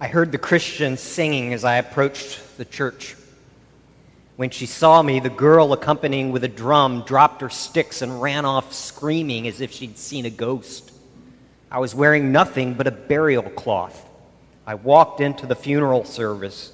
I 0.00 0.08
heard 0.08 0.32
the 0.32 0.38
Christians 0.38 1.00
singing 1.00 1.52
as 1.52 1.64
I 1.64 1.76
approached 1.76 2.58
the 2.58 2.64
church. 2.64 3.16
When 4.36 4.50
she 4.50 4.66
saw 4.66 5.00
me, 5.00 5.20
the 5.20 5.30
girl 5.30 5.72
accompanying 5.72 6.32
with 6.32 6.42
a 6.42 6.48
drum 6.48 7.04
dropped 7.06 7.40
her 7.40 7.48
sticks 7.48 8.02
and 8.02 8.20
ran 8.20 8.44
off 8.44 8.72
screaming 8.72 9.46
as 9.46 9.60
if 9.60 9.70
she'd 9.70 9.96
seen 9.96 10.26
a 10.26 10.30
ghost. 10.30 10.92
I 11.70 11.78
was 11.78 11.94
wearing 11.94 12.32
nothing 12.32 12.74
but 12.74 12.88
a 12.88 12.90
burial 12.90 13.44
cloth. 13.44 14.04
I 14.66 14.74
walked 14.74 15.20
into 15.20 15.46
the 15.46 15.54
funeral 15.54 16.04
service. 16.04 16.72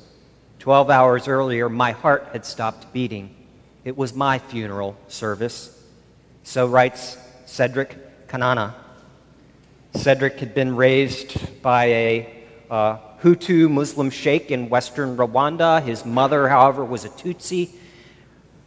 Twelve 0.58 0.88
hours 0.88 1.28
earlier, 1.28 1.68
my 1.68 1.92
heart 1.92 2.28
had 2.32 2.46
stopped 2.46 2.92
beating. 2.94 3.34
It 3.84 3.96
was 3.96 4.14
my 4.14 4.38
funeral 4.38 4.96
service. 5.08 5.78
So 6.42 6.66
writes 6.66 7.18
Cedric 7.44 8.26
Kanana. 8.28 8.74
Cedric 9.94 10.38
had 10.38 10.54
been 10.54 10.76
raised 10.76 11.62
by 11.62 11.84
a 11.86 12.44
uh, 12.70 12.98
Hutu 13.22 13.70
Muslim 13.70 14.08
sheikh 14.08 14.50
in 14.50 14.70
western 14.70 15.16
Rwanda. 15.16 15.82
His 15.82 16.06
mother, 16.06 16.48
however, 16.48 16.84
was 16.84 17.04
a 17.04 17.10
Tutsi, 17.10 17.68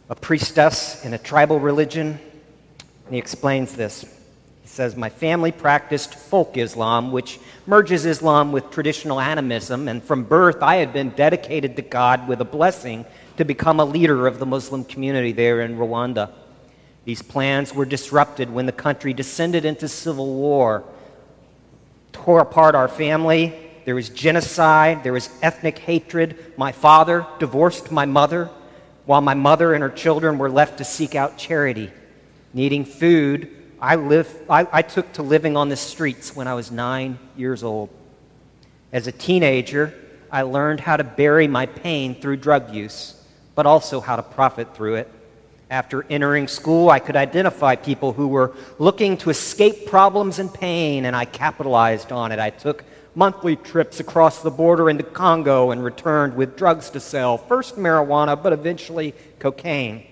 a 0.08 0.14
priestess 0.14 1.04
in 1.04 1.12
a 1.12 1.18
tribal 1.18 1.58
religion. 1.58 2.20
And 3.06 3.14
he 3.14 3.18
explains 3.18 3.74
this 3.74 4.04
He 4.62 4.68
says, 4.68 4.94
My 4.94 5.08
family 5.08 5.50
practiced 5.50 6.14
folk 6.14 6.56
Islam, 6.56 7.10
which 7.10 7.40
merges 7.66 8.06
Islam 8.06 8.52
with 8.52 8.70
traditional 8.70 9.20
animism, 9.20 9.88
and 9.88 10.02
from 10.02 10.22
birth 10.22 10.62
I 10.62 10.76
had 10.76 10.92
been 10.92 11.10
dedicated 11.10 11.74
to 11.76 11.82
God 11.82 12.28
with 12.28 12.40
a 12.40 12.44
blessing 12.44 13.06
to 13.38 13.44
become 13.44 13.80
a 13.80 13.84
leader 13.84 14.28
of 14.28 14.38
the 14.38 14.46
Muslim 14.46 14.84
community 14.84 15.32
there 15.32 15.62
in 15.62 15.76
Rwanda. 15.78 16.30
These 17.04 17.22
plans 17.22 17.74
were 17.74 17.84
disrupted 17.84 18.50
when 18.50 18.66
the 18.66 18.72
country 18.72 19.12
descended 19.12 19.64
into 19.64 19.88
civil 19.88 20.32
war, 20.32 20.84
tore 22.12 22.40
apart 22.40 22.76
our 22.76 22.88
family. 22.88 23.63
There 23.84 23.94
was 23.94 24.08
genocide, 24.08 25.04
there 25.04 25.12
was 25.12 25.28
ethnic 25.42 25.78
hatred. 25.78 26.54
My 26.56 26.72
father 26.72 27.26
divorced 27.38 27.90
my 27.90 28.06
mother, 28.06 28.50
while 29.04 29.20
my 29.20 29.34
mother 29.34 29.74
and 29.74 29.82
her 29.82 29.90
children 29.90 30.38
were 30.38 30.50
left 30.50 30.78
to 30.78 30.84
seek 30.84 31.14
out 31.14 31.36
charity. 31.36 31.90
Needing 32.54 32.84
food, 32.84 33.50
I, 33.80 33.96
live, 33.96 34.34
I, 34.48 34.66
I 34.72 34.82
took 34.82 35.12
to 35.14 35.22
living 35.22 35.56
on 35.56 35.68
the 35.68 35.76
streets 35.76 36.34
when 36.34 36.48
I 36.48 36.54
was 36.54 36.70
nine 36.70 37.18
years 37.36 37.62
old. 37.62 37.90
As 38.92 39.06
a 39.06 39.12
teenager, 39.12 39.92
I 40.30 40.42
learned 40.42 40.80
how 40.80 40.96
to 40.96 41.04
bury 41.04 41.46
my 41.48 41.66
pain 41.66 42.14
through 42.14 42.38
drug 42.38 42.74
use, 42.74 43.20
but 43.54 43.66
also 43.66 44.00
how 44.00 44.16
to 44.16 44.22
profit 44.22 44.74
through 44.74 44.94
it. 44.94 45.10
After 45.68 46.06
entering 46.08 46.48
school, 46.48 46.90
I 46.90 47.00
could 47.00 47.16
identify 47.16 47.76
people 47.76 48.12
who 48.12 48.28
were 48.28 48.54
looking 48.78 49.16
to 49.18 49.30
escape 49.30 49.86
problems 49.86 50.38
and 50.38 50.52
pain, 50.52 51.04
and 51.04 51.14
I 51.14 51.24
capitalized 51.24 52.12
on 52.12 52.32
it. 52.32 52.38
I 52.38 52.50
took 52.50 52.84
monthly 53.14 53.56
trips 53.56 54.00
across 54.00 54.42
the 54.42 54.50
border 54.50 54.90
into 54.90 55.04
Congo 55.04 55.70
and 55.70 55.84
returned 55.84 56.34
with 56.36 56.56
drugs 56.56 56.90
to 56.90 57.00
sell, 57.00 57.38
first 57.38 57.76
marijuana, 57.76 58.40
but 58.40 58.52
eventually 58.52 59.14
cocaine 59.38 60.04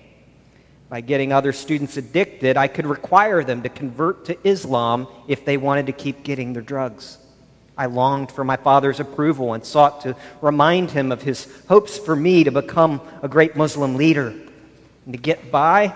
by 0.92 1.00
getting 1.00 1.32
other 1.32 1.54
students 1.54 1.96
addicted, 1.96 2.58
I 2.58 2.68
could 2.68 2.84
require 2.84 3.42
them 3.42 3.62
to 3.62 3.70
convert 3.70 4.26
to 4.26 4.36
Islam 4.46 5.08
if 5.26 5.42
they 5.42 5.56
wanted 5.56 5.86
to 5.86 5.92
keep 5.92 6.22
getting 6.22 6.52
their 6.52 6.60
drugs. 6.60 7.16
I 7.78 7.86
longed 7.86 8.30
for 8.30 8.44
my 8.44 8.56
father's 8.56 9.00
approval 9.00 9.54
and 9.54 9.64
sought 9.64 10.02
to 10.02 10.14
remind 10.42 10.90
him 10.90 11.10
of 11.10 11.22
his 11.22 11.48
hopes 11.66 11.98
for 11.98 12.14
me 12.14 12.44
to 12.44 12.50
become 12.50 13.00
a 13.22 13.28
great 13.28 13.56
Muslim 13.56 13.94
leader. 13.94 14.34
And 15.06 15.14
to 15.14 15.16
get 15.16 15.50
by, 15.50 15.94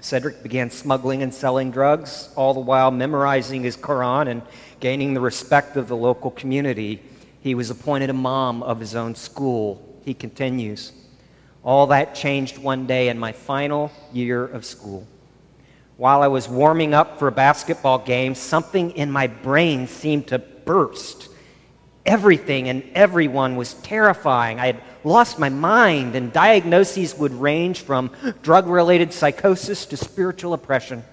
Cedric 0.00 0.42
began 0.42 0.70
smuggling 0.70 1.22
and 1.22 1.32
selling 1.32 1.70
drugs, 1.70 2.28
all 2.36 2.54
the 2.54 2.60
while 2.60 2.90
memorizing 2.90 3.62
his 3.62 3.76
Quran 3.76 4.28
and 4.28 4.42
gaining 4.80 5.14
the 5.14 5.20
respect 5.20 5.76
of 5.76 5.88
the 5.88 5.96
local 5.96 6.30
community. 6.30 7.02
He 7.40 7.54
was 7.54 7.70
appointed 7.70 8.10
imam 8.10 8.62
of 8.62 8.78
his 8.78 8.94
own 8.94 9.14
school. 9.14 10.00
He 10.04 10.14
continues. 10.14 10.92
All 11.64 11.88
that 11.88 12.14
changed 12.14 12.58
one 12.58 12.86
day 12.86 13.08
in 13.08 13.18
my 13.18 13.32
final 13.32 13.90
year 14.12 14.44
of 14.44 14.64
school. 14.64 15.06
While 15.96 16.22
I 16.22 16.28
was 16.28 16.48
warming 16.48 16.92
up 16.92 17.18
for 17.18 17.26
a 17.26 17.32
basketball 17.32 17.98
game, 17.98 18.34
something 18.34 18.90
in 18.92 19.10
my 19.10 19.26
brain 19.26 19.86
seemed 19.86 20.28
to 20.28 20.38
burst. 20.38 21.28
Everything 22.04 22.68
and 22.68 22.84
everyone 22.94 23.56
was 23.56 23.74
terrifying. 23.74 24.60
I 24.60 24.66
had 24.66 24.82
lost 25.06 25.38
my 25.38 25.48
mind, 25.48 26.16
and 26.16 26.32
diagnoses 26.32 27.14
would 27.16 27.32
range 27.32 27.80
from 27.80 28.10
drug 28.42 28.66
related 28.66 29.12
psychosis 29.12 29.86
to 29.86 29.96
spiritual 29.96 30.52
oppression. 30.52 31.04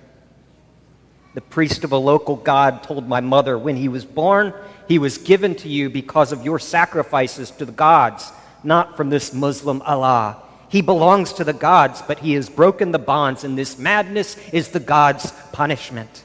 The 1.35 1.41
priest 1.41 1.83
of 1.83 1.91
a 1.91 1.97
local 1.97 2.35
god 2.35 2.83
told 2.83 3.07
my 3.07 3.21
mother 3.21 3.57
when 3.57 3.75
he 3.75 3.87
was 3.87 4.03
born, 4.03 4.53
he 4.87 4.99
was 4.99 5.17
given 5.17 5.55
to 5.55 5.69
you 5.69 5.89
because 5.89 6.31
of 6.31 6.43
your 6.43 6.59
sacrifices 6.59 7.51
to 7.51 7.65
the 7.65 7.71
gods, 7.71 8.31
not 8.63 8.97
from 8.97 9.09
this 9.09 9.33
Muslim 9.33 9.81
Allah. 9.83 10.41
He 10.69 10.81
belongs 10.81 11.33
to 11.33 11.43
the 11.43 11.53
gods, 11.53 12.01
but 12.01 12.19
he 12.19 12.33
has 12.33 12.49
broken 12.49 12.91
the 12.91 12.99
bonds, 12.99 13.43
and 13.43 13.55
this 13.57 13.77
madness 13.77 14.37
is 14.49 14.69
the 14.69 14.79
gods' 14.79 15.31
punishment. 15.51 16.23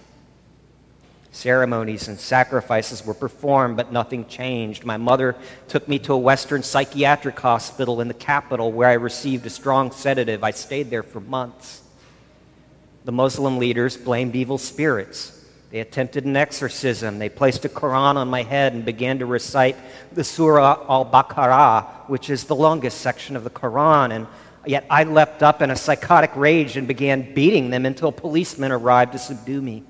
Ceremonies 1.30 2.08
and 2.08 2.18
sacrifices 2.18 3.04
were 3.04 3.14
performed, 3.14 3.76
but 3.76 3.92
nothing 3.92 4.26
changed. 4.26 4.84
My 4.84 4.96
mother 4.96 5.36
took 5.68 5.86
me 5.86 5.98
to 6.00 6.14
a 6.14 6.18
Western 6.18 6.62
psychiatric 6.62 7.38
hospital 7.38 8.00
in 8.00 8.08
the 8.08 8.14
capital 8.14 8.72
where 8.72 8.88
I 8.88 8.94
received 8.94 9.44
a 9.46 9.50
strong 9.50 9.90
sedative. 9.90 10.42
I 10.42 10.52
stayed 10.52 10.90
there 10.90 11.02
for 11.02 11.20
months. 11.20 11.82
The 13.04 13.12
Muslim 13.12 13.58
leaders 13.58 13.96
blamed 13.96 14.36
evil 14.36 14.58
spirits. 14.58 15.34
They 15.70 15.80
attempted 15.80 16.24
an 16.24 16.36
exorcism. 16.36 17.18
They 17.18 17.28
placed 17.28 17.64
a 17.66 17.68
Quran 17.68 18.16
on 18.16 18.28
my 18.28 18.42
head 18.42 18.72
and 18.72 18.84
began 18.84 19.18
to 19.18 19.26
recite 19.26 19.76
the 20.12 20.24
Surah 20.24 20.86
Al 20.88 21.04
Baqarah, 21.04 22.08
which 22.08 22.30
is 22.30 22.44
the 22.44 22.54
longest 22.54 23.02
section 23.02 23.36
of 23.36 23.44
the 23.44 23.50
Quran. 23.50 24.12
And 24.12 24.26
yet 24.64 24.86
I 24.88 25.04
leapt 25.04 25.42
up 25.42 25.60
in 25.60 25.70
a 25.70 25.76
psychotic 25.76 26.34
rage 26.34 26.78
and 26.78 26.88
began 26.88 27.34
beating 27.34 27.68
them 27.68 27.84
until 27.84 28.12
policemen 28.12 28.72
arrived 28.72 29.12
to 29.12 29.18
subdue 29.18 29.60
me. 29.60 29.84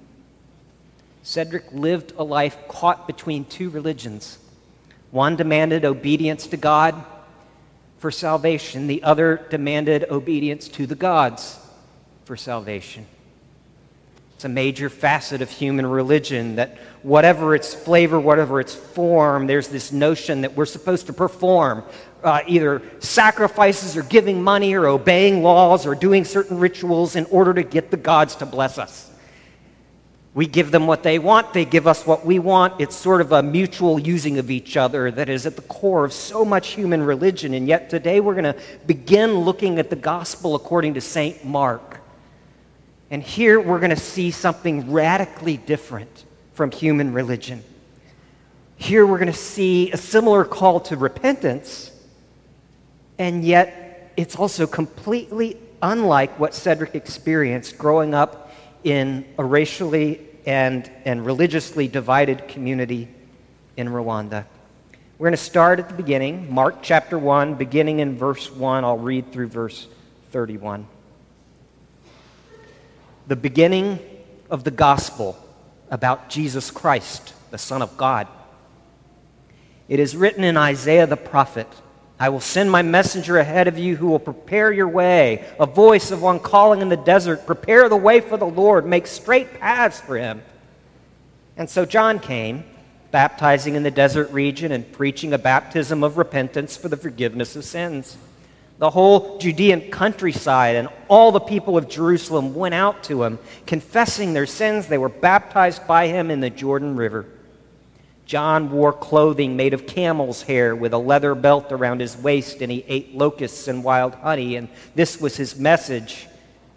Cedric 1.28 1.70
lived 1.74 2.14
a 2.16 2.24
life 2.24 2.56
caught 2.68 3.06
between 3.06 3.44
two 3.44 3.68
religions. 3.68 4.38
One 5.10 5.36
demanded 5.36 5.84
obedience 5.84 6.46
to 6.46 6.56
God 6.56 7.04
for 7.98 8.10
salvation, 8.10 8.86
the 8.86 9.02
other 9.02 9.46
demanded 9.50 10.06
obedience 10.10 10.68
to 10.68 10.86
the 10.86 10.94
gods 10.94 11.58
for 12.24 12.34
salvation. 12.34 13.04
It's 14.36 14.46
a 14.46 14.48
major 14.48 14.88
facet 14.88 15.42
of 15.42 15.50
human 15.50 15.84
religion 15.84 16.56
that, 16.56 16.78
whatever 17.02 17.54
its 17.54 17.74
flavor, 17.74 18.18
whatever 18.18 18.58
its 18.58 18.74
form, 18.74 19.46
there's 19.46 19.68
this 19.68 19.92
notion 19.92 20.40
that 20.40 20.56
we're 20.56 20.64
supposed 20.64 21.08
to 21.08 21.12
perform 21.12 21.84
uh, 22.24 22.40
either 22.46 22.80
sacrifices 23.00 23.98
or 23.98 24.02
giving 24.02 24.42
money 24.42 24.72
or 24.72 24.86
obeying 24.86 25.42
laws 25.42 25.84
or 25.84 25.94
doing 25.94 26.24
certain 26.24 26.58
rituals 26.58 27.16
in 27.16 27.26
order 27.26 27.52
to 27.52 27.62
get 27.62 27.90
the 27.90 27.98
gods 27.98 28.36
to 28.36 28.46
bless 28.46 28.78
us. 28.78 29.07
We 30.34 30.46
give 30.46 30.70
them 30.70 30.86
what 30.86 31.02
they 31.02 31.18
want, 31.18 31.52
they 31.52 31.64
give 31.64 31.86
us 31.86 32.06
what 32.06 32.24
we 32.24 32.38
want. 32.38 32.80
It's 32.80 32.94
sort 32.94 33.20
of 33.20 33.32
a 33.32 33.42
mutual 33.42 33.98
using 33.98 34.38
of 34.38 34.50
each 34.50 34.76
other 34.76 35.10
that 35.10 35.28
is 35.28 35.46
at 35.46 35.56
the 35.56 35.62
core 35.62 36.04
of 36.04 36.12
so 36.12 36.44
much 36.44 36.68
human 36.68 37.02
religion. 37.02 37.54
And 37.54 37.66
yet 37.66 37.90
today 37.90 38.20
we're 38.20 38.34
going 38.34 38.44
to 38.44 38.56
begin 38.86 39.32
looking 39.40 39.78
at 39.78 39.90
the 39.90 39.96
gospel 39.96 40.54
according 40.54 40.94
to 40.94 41.00
St. 41.00 41.44
Mark. 41.44 42.00
And 43.10 43.22
here 43.22 43.58
we're 43.58 43.78
going 43.78 43.90
to 43.90 43.96
see 43.96 44.30
something 44.30 44.92
radically 44.92 45.56
different 45.56 46.24
from 46.52 46.70
human 46.70 47.12
religion. 47.12 47.64
Here 48.76 49.06
we're 49.06 49.18
going 49.18 49.32
to 49.32 49.32
see 49.32 49.90
a 49.92 49.96
similar 49.96 50.44
call 50.44 50.80
to 50.80 50.96
repentance, 50.96 51.90
and 53.18 53.42
yet 53.42 54.12
it's 54.16 54.36
also 54.36 54.66
completely 54.66 55.56
unlike 55.82 56.38
what 56.38 56.54
Cedric 56.54 56.94
experienced 56.94 57.78
growing 57.78 58.14
up 58.14 58.47
in 58.84 59.24
a 59.38 59.44
racially 59.44 60.20
and, 60.46 60.90
and 61.04 61.24
religiously 61.24 61.88
divided 61.88 62.48
community 62.48 63.08
in 63.76 63.88
Rwanda. 63.88 64.44
We're 65.18 65.26
going 65.26 65.32
to 65.32 65.36
start 65.36 65.78
at 65.80 65.88
the 65.88 65.94
beginning, 65.94 66.52
Mark 66.52 66.76
chapter 66.82 67.18
1, 67.18 67.54
beginning 67.54 68.00
in 68.00 68.16
verse 68.16 68.50
1. 68.50 68.84
I'll 68.84 68.98
read 68.98 69.32
through 69.32 69.48
verse 69.48 69.86
31 70.30 70.86
the 73.28 73.36
beginning 73.36 73.98
of 74.50 74.64
the 74.64 74.70
gospel 74.70 75.38
about 75.90 76.30
Jesus 76.30 76.70
Christ, 76.70 77.34
the 77.50 77.58
Son 77.58 77.82
of 77.82 77.94
God. 77.98 78.26
It 79.86 80.00
is 80.00 80.16
written 80.16 80.44
in 80.44 80.56
Isaiah 80.56 81.06
the 81.06 81.18
prophet 81.18 81.68
I 82.20 82.30
will 82.30 82.40
send 82.40 82.70
my 82.70 82.82
messenger 82.82 83.38
ahead 83.38 83.68
of 83.68 83.78
you 83.78 83.94
who 83.96 84.08
will 84.08 84.18
prepare 84.18 84.72
your 84.72 84.88
way, 84.88 85.44
a 85.60 85.66
voice 85.66 86.10
of 86.10 86.20
one 86.20 86.40
calling 86.40 86.80
in 86.80 86.88
the 86.88 86.96
desert, 86.96 87.46
prepare 87.46 87.88
the 87.88 87.96
way 87.96 88.20
for 88.20 88.36
the 88.36 88.46
Lord, 88.46 88.86
make 88.86 89.06
straight 89.06 89.60
paths 89.60 90.00
for 90.00 90.16
him. 90.16 90.42
And 91.56 91.70
so 91.70 91.84
John 91.84 92.18
came, 92.18 92.64
baptizing 93.12 93.76
in 93.76 93.84
the 93.84 93.90
desert 93.90 94.30
region 94.32 94.72
and 94.72 94.90
preaching 94.92 95.32
a 95.32 95.38
baptism 95.38 96.02
of 96.02 96.18
repentance 96.18 96.76
for 96.76 96.88
the 96.88 96.96
forgiveness 96.96 97.54
of 97.54 97.64
sins. 97.64 98.16
The 98.78 98.90
whole 98.90 99.38
Judean 99.38 99.90
countryside 99.90 100.76
and 100.76 100.88
all 101.08 101.32
the 101.32 101.40
people 101.40 101.76
of 101.76 101.88
Jerusalem 101.88 102.54
went 102.54 102.74
out 102.74 103.02
to 103.04 103.24
him, 103.24 103.38
confessing 103.66 104.32
their 104.32 104.46
sins. 104.46 104.86
They 104.86 104.98
were 104.98 105.08
baptized 105.08 105.86
by 105.86 106.08
him 106.08 106.30
in 106.30 106.40
the 106.40 106.50
Jordan 106.50 106.96
River. 106.96 107.26
John 108.28 108.70
wore 108.70 108.92
clothing 108.92 109.56
made 109.56 109.72
of 109.72 109.86
camel's 109.86 110.42
hair 110.42 110.76
with 110.76 110.92
a 110.92 110.98
leather 110.98 111.34
belt 111.34 111.72
around 111.72 112.00
his 112.00 112.14
waist, 112.14 112.60
and 112.60 112.70
he 112.70 112.84
ate 112.86 113.14
locusts 113.14 113.68
and 113.68 113.82
wild 113.82 114.14
honey. 114.16 114.56
And 114.56 114.68
this 114.94 115.18
was 115.18 115.34
his 115.34 115.56
message 115.56 116.28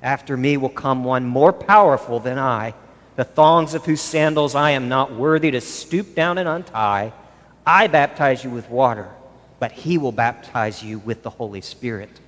After 0.01 0.37
me 0.37 0.55
will 0.55 0.69
come 0.69 1.03
one 1.03 1.25
more 1.25 1.51
powerful 1.51 2.21
than 2.21 2.39
I, 2.39 2.73
the 3.17 3.25
thongs 3.25 3.73
of 3.73 3.83
whose 3.83 3.99
sandals 3.99 4.55
I 4.55 4.71
am 4.71 4.87
not 4.87 5.13
worthy 5.13 5.51
to 5.51 5.59
stoop 5.59 6.15
down 6.15 6.37
and 6.37 6.47
untie. 6.47 7.11
I 7.67 7.87
baptize 7.87 8.45
you 8.45 8.49
with 8.49 8.69
water, 8.69 9.09
but 9.59 9.73
he 9.73 9.97
will 9.97 10.13
baptize 10.13 10.81
you 10.81 10.99
with 10.99 11.21
the 11.21 11.29
Holy 11.29 11.61
Spirit. 11.61 12.21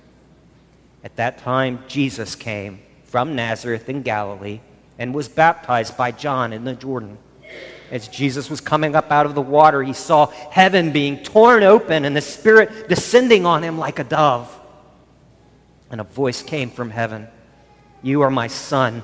At 1.02 1.16
that 1.16 1.38
time, 1.38 1.82
Jesus 1.88 2.34
came 2.34 2.80
from 3.04 3.34
Nazareth 3.34 3.88
in 3.88 4.02
Galilee 4.02 4.60
and 4.98 5.14
was 5.14 5.28
baptized 5.28 5.96
by 5.96 6.10
John 6.10 6.52
in 6.52 6.64
the 6.64 6.74
Jordan. 6.74 7.16
As 7.90 8.08
Jesus 8.08 8.48
was 8.50 8.60
coming 8.60 8.96
up 8.96 9.10
out 9.10 9.26
of 9.26 9.34
the 9.34 9.42
water, 9.42 9.82
he 9.82 9.92
saw 9.92 10.26
heaven 10.26 10.92
being 10.92 11.22
torn 11.22 11.62
open 11.62 12.04
and 12.04 12.16
the 12.16 12.20
Spirit 12.20 12.88
descending 12.88 13.46
on 13.46 13.62
him 13.62 13.78
like 13.78 13.98
a 13.98 14.04
dove. 14.04 14.50
And 15.90 16.00
a 16.00 16.04
voice 16.04 16.42
came 16.42 16.70
from 16.70 16.90
heaven 16.90 17.28
You 18.02 18.22
are 18.22 18.30
my 18.30 18.48
Son, 18.48 19.02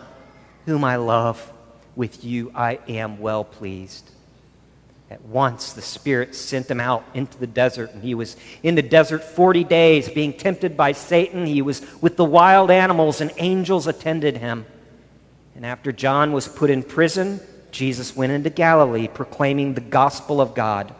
whom 0.67 0.85
I 0.85 0.97
love. 0.97 1.53
With 1.97 2.25
you 2.25 2.50
I 2.55 2.79
am 2.88 3.19
well 3.19 3.44
pleased. 3.44 4.11
At 5.11 5.23
once 5.23 5.73
the 5.73 5.83
Spirit 5.83 6.37
sent 6.37 6.71
him 6.71 6.81
out 6.81 7.05
into 7.15 7.37
the 7.37 7.47
desert, 7.47 7.93
and 7.93 8.03
he 8.03 8.15
was 8.15 8.37
in 8.62 8.76
the 8.76 8.83
desert 8.83 9.25
40 9.25 9.65
days, 9.65 10.09
being 10.09 10.33
tempted 10.33 10.76
by 10.76 10.93
Satan. 10.93 11.47
He 11.47 11.62
was 11.62 11.83
with 12.00 12.17
the 12.17 12.25
wild 12.25 12.71
animals, 12.71 13.21
and 13.21 13.33
angels 13.37 13.88
attended 13.88 14.37
him. 14.37 14.67
And 15.56 15.67
after 15.67 15.91
John 15.91 16.33
was 16.33 16.47
put 16.47 16.71
in 16.71 16.85
prison, 16.85 17.41
Jesus 17.72 18.17
went 18.17 18.32
into 18.32 18.50
Galilee 18.50 19.08
proclaiming 19.08 19.75
the 19.75 19.81
gospel 19.81 20.40
of 20.40 20.55
God. 20.55 20.94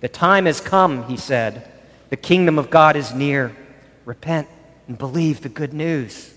The 0.00 0.08
time 0.08 0.46
has 0.46 0.60
come, 0.60 1.04
he 1.04 1.16
said. 1.16 1.70
The 2.08 2.16
kingdom 2.16 2.58
of 2.58 2.70
God 2.70 2.96
is 2.96 3.14
near. 3.14 3.54
Repent 4.04 4.48
and 4.88 4.98
believe 4.98 5.40
the 5.40 5.48
good 5.48 5.72
news. 5.72 6.34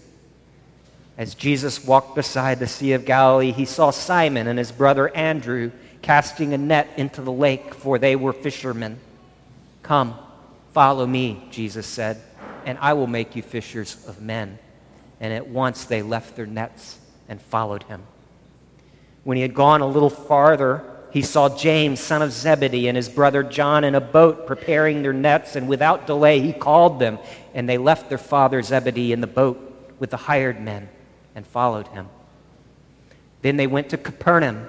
As 1.17 1.35
Jesus 1.35 1.85
walked 1.85 2.15
beside 2.15 2.59
the 2.59 2.67
Sea 2.67 2.93
of 2.93 3.05
Galilee, 3.05 3.51
he 3.51 3.65
saw 3.65 3.91
Simon 3.91 4.47
and 4.47 4.57
his 4.57 4.71
brother 4.71 5.15
Andrew 5.15 5.71
casting 6.01 6.53
a 6.53 6.57
net 6.57 6.87
into 6.97 7.21
the 7.21 7.31
lake, 7.31 7.73
for 7.73 7.97
they 7.97 8.15
were 8.15 8.33
fishermen. 8.33 8.99
Come, 9.83 10.15
follow 10.73 11.05
me, 11.05 11.47
Jesus 11.51 11.87
said, 11.87 12.21
and 12.65 12.77
I 12.79 12.93
will 12.93 13.07
make 13.07 13.35
you 13.35 13.41
fishers 13.41 14.05
of 14.07 14.21
men. 14.21 14.59
And 15.19 15.33
at 15.33 15.47
once 15.47 15.85
they 15.85 16.01
left 16.01 16.35
their 16.35 16.45
nets 16.45 16.99
and 17.29 17.41
followed 17.41 17.83
him. 17.83 18.03
When 19.23 19.37
he 19.37 19.41
had 19.41 19.53
gone 19.53 19.81
a 19.81 19.87
little 19.87 20.09
farther, 20.09 20.83
he 21.11 21.21
saw 21.21 21.55
James, 21.55 21.99
son 21.99 22.21
of 22.21 22.31
Zebedee, 22.31 22.87
and 22.87 22.97
his 22.97 23.07
brother 23.07 23.43
John 23.43 23.83
in 23.83 23.95
a 23.95 24.01
boat 24.01 24.47
preparing 24.47 25.01
their 25.01 25.13
nets, 25.13 25.55
and 25.55 25.67
without 25.67 26.07
delay 26.07 26.39
he 26.39 26.53
called 26.53 26.99
them, 26.99 27.19
and 27.53 27.69
they 27.69 27.77
left 27.77 28.09
their 28.09 28.17
father 28.17 28.61
Zebedee 28.61 29.13
in 29.13 29.21
the 29.21 29.27
boat 29.27 29.95
with 29.99 30.09
the 30.09 30.17
hired 30.17 30.59
men 30.59 30.89
and 31.35 31.45
followed 31.45 31.87
him. 31.89 32.09
Then 33.43 33.57
they 33.57 33.67
went 33.67 33.89
to 33.89 33.97
Capernaum. 33.97 34.67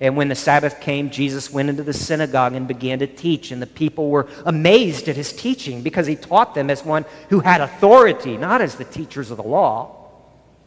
And 0.00 0.16
when 0.16 0.28
the 0.28 0.34
Sabbath 0.34 0.80
came, 0.80 1.08
Jesus 1.08 1.50
went 1.50 1.70
into 1.70 1.82
the 1.82 1.92
synagogue 1.92 2.54
and 2.54 2.68
began 2.68 2.98
to 2.98 3.06
teach. 3.06 3.50
And 3.50 3.62
the 3.62 3.66
people 3.66 4.10
were 4.10 4.26
amazed 4.44 5.08
at 5.08 5.16
his 5.16 5.32
teaching 5.32 5.82
because 5.82 6.06
he 6.06 6.16
taught 6.16 6.54
them 6.54 6.68
as 6.68 6.84
one 6.84 7.06
who 7.30 7.40
had 7.40 7.60
authority, 7.60 8.36
not 8.36 8.60
as 8.60 8.74
the 8.74 8.84
teachers 8.84 9.30
of 9.30 9.38
the 9.38 9.42
law. 9.42 10.05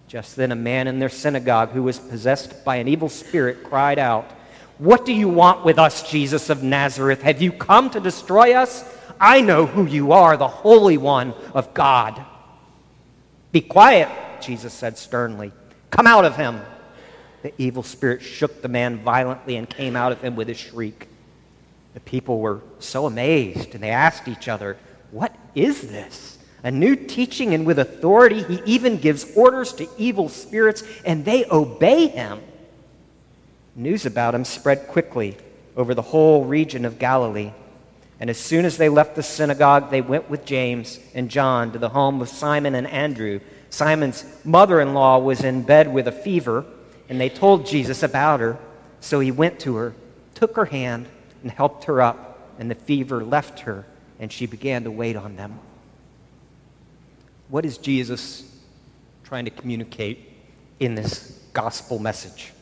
Just 0.10 0.36
then, 0.36 0.52
a 0.52 0.56
man 0.56 0.88
in 0.88 0.98
their 0.98 1.08
synagogue 1.08 1.70
who 1.70 1.84
was 1.84 2.00
possessed 2.00 2.66
by 2.66 2.78
an 2.78 2.88
evil 2.88 3.10
spirit 3.10 3.64
cried 3.64 4.00
out, 4.00 4.26
What 4.80 5.06
do 5.06 5.14
you 5.14 5.30
want 5.30 5.64
with 5.64 5.78
us, 5.78 6.10
Jesus 6.10 6.50
of 6.50 6.64
Nazareth? 6.64 7.22
Have 7.22 7.44
you 7.44 7.52
come 7.52 7.92
to 7.92 8.00
destroy 8.00 8.56
us? 8.56 8.84
I 9.20 9.42
know 9.42 9.68
who 9.68 9.86
you 9.86 10.12
are, 10.12 10.36
the 10.36 10.48
Holy 10.48 10.98
One 10.98 11.36
of 11.54 11.76
God. 11.76 12.26
Be 13.52 13.62
quiet, 13.62 14.10
Jesus 14.42 14.74
said 14.74 14.98
sternly. 14.98 15.52
Come 15.92 16.08
out 16.08 16.26
of 16.26 16.36
him. 16.36 16.60
The 17.44 17.54
evil 17.62 17.84
spirit 17.84 18.24
shook 18.24 18.64
the 18.64 18.68
man 18.68 19.04
violently 19.04 19.58
and 19.58 19.70
came 19.70 19.96
out 19.96 20.12
of 20.12 20.22
him 20.22 20.36
with 20.36 20.50
a 20.50 20.56
shriek. 20.56 21.08
The 21.94 22.00
people 22.00 22.40
were 22.40 22.62
so 22.80 23.06
amazed, 23.06 23.76
and 23.76 23.84
they 23.84 23.92
asked 23.92 24.28
each 24.28 24.48
other, 24.48 24.76
What 25.12 25.36
is 25.54 25.82
this? 25.82 26.39
A 26.64 26.72
new 26.72 26.96
teaching, 26.96 27.54
and 27.54 27.66
with 27.66 27.80
authority, 27.80 28.44
he 28.44 28.62
even 28.66 28.98
gives 28.98 29.36
orders 29.36 29.74
to 29.74 29.88
evil 29.98 30.30
spirits, 30.30 30.84
and 31.06 31.24
they 31.24 31.46
obey 31.46 32.08
him. 32.08 32.42
News 33.76 34.06
about 34.06 34.36
him 34.36 34.44
spread 34.44 34.88
quickly 34.88 35.38
over 35.78 35.94
the 35.94 36.02
whole 36.02 36.44
region 36.46 36.84
of 36.84 37.00
Galilee. 37.00 37.52
And 38.20 38.30
as 38.30 38.38
soon 38.38 38.66
as 38.66 38.76
they 38.76 38.90
left 38.90 39.16
the 39.16 39.24
synagogue, 39.24 39.90
they 39.90 40.02
went 40.02 40.30
with 40.30 40.44
James 40.44 41.00
and 41.14 41.30
John 41.30 41.72
to 41.72 41.80
the 41.80 41.90
home 41.90 42.22
of 42.22 42.28
Simon 42.28 42.76
and 42.76 42.86
Andrew. 42.88 43.40
Simon's 43.70 44.26
mother 44.44 44.82
in 44.82 44.94
law 44.94 45.20
was 45.20 45.44
in 45.46 45.62
bed 45.62 45.94
with 45.94 46.08
a 46.08 46.12
fever, 46.12 46.66
and 47.08 47.22
they 47.22 47.30
told 47.30 47.66
Jesus 47.66 48.04
about 48.04 48.42
her. 48.42 48.58
So 49.00 49.22
he 49.22 49.32
went 49.32 49.62
to 49.62 49.78
her, 49.78 49.94
took 50.36 50.58
her 50.58 50.66
hand, 50.66 51.08
and 51.42 51.52
helped 51.52 51.86
her 51.86 52.02
up, 52.02 52.38
and 52.60 52.70
the 52.70 52.76
fever 52.76 53.24
left 53.24 53.62
her, 53.62 53.86
and 54.20 54.30
she 54.30 54.46
began 54.46 54.84
to 54.84 54.92
wait 54.92 55.16
on 55.16 55.38
them. 55.38 55.58
What 57.50 57.66
is 57.66 57.80
Jesus 57.80 58.44
trying 59.24 59.46
to 59.46 59.52
communicate 59.52 60.32
in 60.80 60.94
this 60.94 61.44
gospel 61.52 61.98
message? 61.98 62.54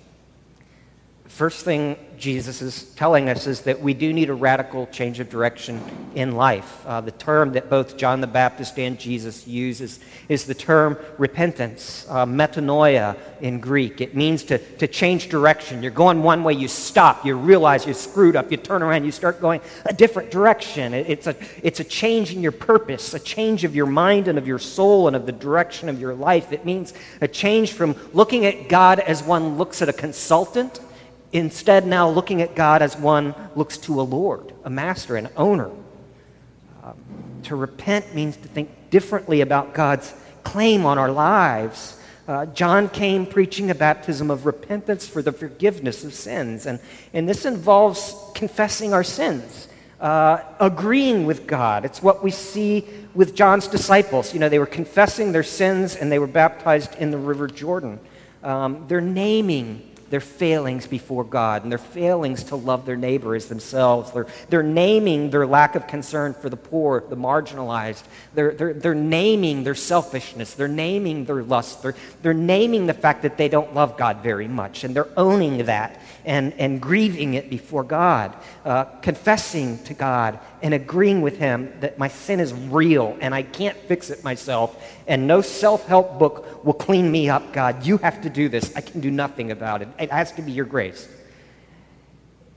First 1.27 1.65
thing 1.65 1.97
Jesus 2.17 2.61
is 2.61 2.83
telling 2.95 3.29
us 3.29 3.45
is 3.47 3.61
that 3.61 3.79
we 3.79 3.93
do 3.93 4.11
need 4.11 4.29
a 4.29 4.33
radical 4.33 4.87
change 4.87 5.19
of 5.19 5.29
direction 5.29 5.81
in 6.15 6.31
life. 6.31 6.83
Uh, 6.85 7.01
the 7.01 7.11
term 7.11 7.51
that 7.51 7.69
both 7.69 7.95
John 7.97 8.21
the 8.21 8.27
Baptist 8.27 8.79
and 8.79 8.97
Jesus 8.97 9.45
uses 9.45 9.99
is 10.29 10.45
the 10.45 10.55
term 10.55 10.97
repentance, 11.17 12.07
uh, 12.09 12.25
metanoia 12.25 13.15
in 13.41 13.59
Greek. 13.59 14.01
It 14.01 14.15
means 14.15 14.43
to, 14.45 14.57
to 14.57 14.87
change 14.87 15.29
direction. 15.29 15.83
You're 15.83 15.91
going 15.91 16.23
one 16.23 16.43
way, 16.43 16.53
you 16.53 16.67
stop, 16.67 17.23
you 17.25 17.35
realize 17.35 17.85
you're 17.85 17.93
screwed 17.93 18.35
up, 18.35 18.49
you 18.49 18.57
turn 18.57 18.81
around, 18.81 19.03
you 19.03 19.11
start 19.11 19.39
going 19.39 19.61
a 19.85 19.93
different 19.93 20.31
direction. 20.31 20.93
It, 20.93 21.07
it's, 21.09 21.27
a, 21.27 21.35
it's 21.61 21.81
a 21.81 21.83
change 21.83 22.33
in 22.33 22.41
your 22.41 22.51
purpose, 22.51 23.13
a 23.13 23.19
change 23.19 23.63
of 23.63 23.75
your 23.75 23.85
mind 23.85 24.27
and 24.27 24.39
of 24.39 24.47
your 24.47 24.59
soul 24.59 25.07
and 25.07 25.15
of 25.15 25.25
the 25.25 25.33
direction 25.33 25.87
of 25.89 25.99
your 25.99 26.15
life. 26.15 26.51
It 26.51 26.65
means 26.65 26.93
a 27.21 27.27
change 27.27 27.73
from 27.73 27.95
looking 28.13 28.45
at 28.45 28.69
God 28.69 28.99
as 29.01 29.21
one 29.21 29.57
looks 29.57 29.81
at 29.81 29.89
a 29.89 29.93
consultant 29.93 30.79
Instead, 31.37 31.85
now 31.85 32.09
looking 32.09 32.41
at 32.41 32.55
God 32.55 32.81
as 32.81 32.97
one 32.97 33.35
looks 33.55 33.77
to 33.79 34.01
a 34.01 34.03
Lord, 34.03 34.53
a 34.63 34.69
master, 34.69 35.15
an 35.15 35.29
owner. 35.37 35.69
Um, 36.83 36.95
to 37.43 37.55
repent 37.55 38.15
means 38.15 38.35
to 38.37 38.47
think 38.47 38.89
differently 38.89 39.41
about 39.41 39.73
God's 39.73 40.13
claim 40.43 40.85
on 40.85 40.97
our 40.97 41.11
lives. 41.11 41.99
Uh, 42.27 42.45
John 42.47 42.89
came 42.89 43.25
preaching 43.25 43.69
a 43.69 43.75
baptism 43.75 44.31
of 44.31 44.45
repentance 44.45 45.07
for 45.07 45.21
the 45.21 45.31
forgiveness 45.31 46.03
of 46.03 46.13
sins. 46.13 46.65
And, 46.65 46.79
and 47.13 47.29
this 47.29 47.45
involves 47.45 48.15
confessing 48.33 48.93
our 48.93 49.03
sins, 49.03 49.67
uh, 50.01 50.39
agreeing 50.59 51.25
with 51.25 51.45
God. 51.45 51.85
It's 51.85 52.01
what 52.01 52.23
we 52.23 52.31
see 52.31 52.85
with 53.13 53.35
John's 53.35 53.67
disciples. 53.67 54.33
You 54.33 54.39
know, 54.39 54.49
they 54.49 54.59
were 54.59 54.65
confessing 54.65 55.31
their 55.31 55.43
sins 55.43 55.95
and 55.95 56.11
they 56.11 56.19
were 56.19 56.27
baptized 56.27 56.95
in 56.95 57.11
the 57.11 57.17
River 57.17 57.47
Jordan. 57.47 57.99
Um, 58.43 58.85
they're 58.87 59.01
naming 59.01 59.93
their 60.09 60.21
failings 60.21 60.87
before 60.87 61.23
God 61.23 61.63
and 61.63 61.71
their 61.71 61.77
failings 61.77 62.43
to 62.45 62.55
love 62.55 62.85
their 62.85 62.95
neighbor 62.95 63.35
as 63.35 63.47
themselves. 63.47 64.11
They're, 64.11 64.27
they're 64.49 64.63
naming 64.63 65.29
their 65.29 65.45
lack 65.45 65.75
of 65.75 65.87
concern 65.87 66.33
for 66.33 66.49
the 66.49 66.57
poor, 66.57 67.03
the 67.07 67.17
marginalized. 67.17 68.03
They're, 68.33 68.53
they're, 68.53 68.73
they're 68.73 68.95
naming 68.95 69.63
their 69.63 69.75
selfishness. 69.75 70.53
They're 70.53 70.67
naming 70.67 71.25
their 71.25 71.43
lust. 71.43 71.81
They're, 71.81 71.95
they're 72.21 72.33
naming 72.33 72.85
the 72.85 72.93
fact 72.93 73.23
that 73.23 73.37
they 73.37 73.49
don't 73.49 73.73
love 73.73 73.97
God 73.97 74.23
very 74.23 74.47
much. 74.47 74.83
And 74.83 74.95
they're 74.95 75.09
owning 75.17 75.65
that 75.65 75.99
and, 76.27 76.53
and 76.59 76.81
grieving 76.81 77.35
it 77.35 77.49
before 77.49 77.83
God, 77.83 78.35
uh, 78.65 78.83
confessing 79.01 79.81
to 79.85 79.93
God 79.93 80.39
and 80.61 80.73
agreeing 80.73 81.21
with 81.21 81.37
Him 81.37 81.73
that 81.79 81.97
my 81.97 82.09
sin 82.09 82.41
is 82.41 82.53
real 82.53 83.17
and 83.21 83.33
I 83.33 83.43
can't 83.43 83.77
fix 83.77 84.09
it 84.09 84.23
myself. 84.25 84.83
And 85.07 85.25
no 85.25 85.41
self 85.41 85.87
help 85.87 86.19
book 86.19 86.63
will 86.65 86.73
clean 86.73 87.09
me 87.09 87.29
up, 87.29 87.53
God. 87.53 87.85
You 87.85 87.97
have 87.99 88.21
to 88.23 88.29
do 88.29 88.49
this. 88.49 88.75
I 88.75 88.81
can 88.81 88.99
do 88.99 89.09
nothing 89.09 89.51
about 89.51 89.81
it. 89.81 89.87
It 89.97 90.11
has 90.11 90.33
to 90.33 90.41
be 90.41 90.51
your 90.51 90.65
grace. 90.65 91.07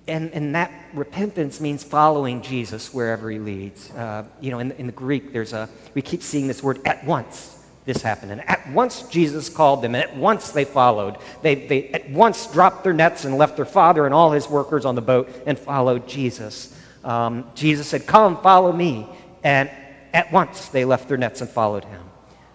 And, 0.08 0.32
and 0.32 0.56
that 0.56 0.72
repentance 0.92 1.60
means 1.60 1.84
following 1.84 2.42
Jesus 2.42 2.92
wherever 2.92 3.30
he 3.30 3.38
leads. 3.38 3.92
Uh, 3.92 4.24
you 4.40 4.50
know, 4.50 4.58
in, 4.58 4.72
in 4.72 4.86
the 4.86 4.92
Greek, 4.92 5.32
there's 5.32 5.52
a, 5.52 5.68
we 5.94 6.02
keep 6.02 6.22
seeing 6.22 6.48
this 6.48 6.60
word 6.60 6.80
at 6.84 7.04
once 7.04 7.59
this 7.84 8.02
happened. 8.02 8.32
And 8.32 8.48
at 8.48 8.70
once 8.70 9.02
Jesus 9.08 9.48
called 9.48 9.82
them, 9.82 9.94
and 9.94 10.04
at 10.04 10.16
once 10.16 10.52
they 10.52 10.64
followed. 10.64 11.16
They, 11.42 11.54
they 11.66 11.88
at 11.88 12.10
once 12.10 12.46
dropped 12.52 12.84
their 12.84 12.92
nets 12.92 13.24
and 13.24 13.38
left 13.38 13.56
their 13.56 13.64
father 13.64 14.04
and 14.04 14.14
all 14.14 14.32
his 14.32 14.48
workers 14.48 14.84
on 14.84 14.94
the 14.94 15.02
boat 15.02 15.30
and 15.46 15.58
followed 15.58 16.06
Jesus. 16.06 16.76
Um, 17.02 17.44
Jesus 17.54 17.86
said, 17.88 18.06
Come, 18.06 18.40
follow 18.42 18.72
me. 18.72 19.08
And 19.42 19.70
at 20.12 20.30
once 20.32 20.68
they 20.68 20.84
left 20.84 21.08
their 21.08 21.16
nets 21.16 21.40
and 21.40 21.48
followed 21.48 21.84
him. 21.84 22.02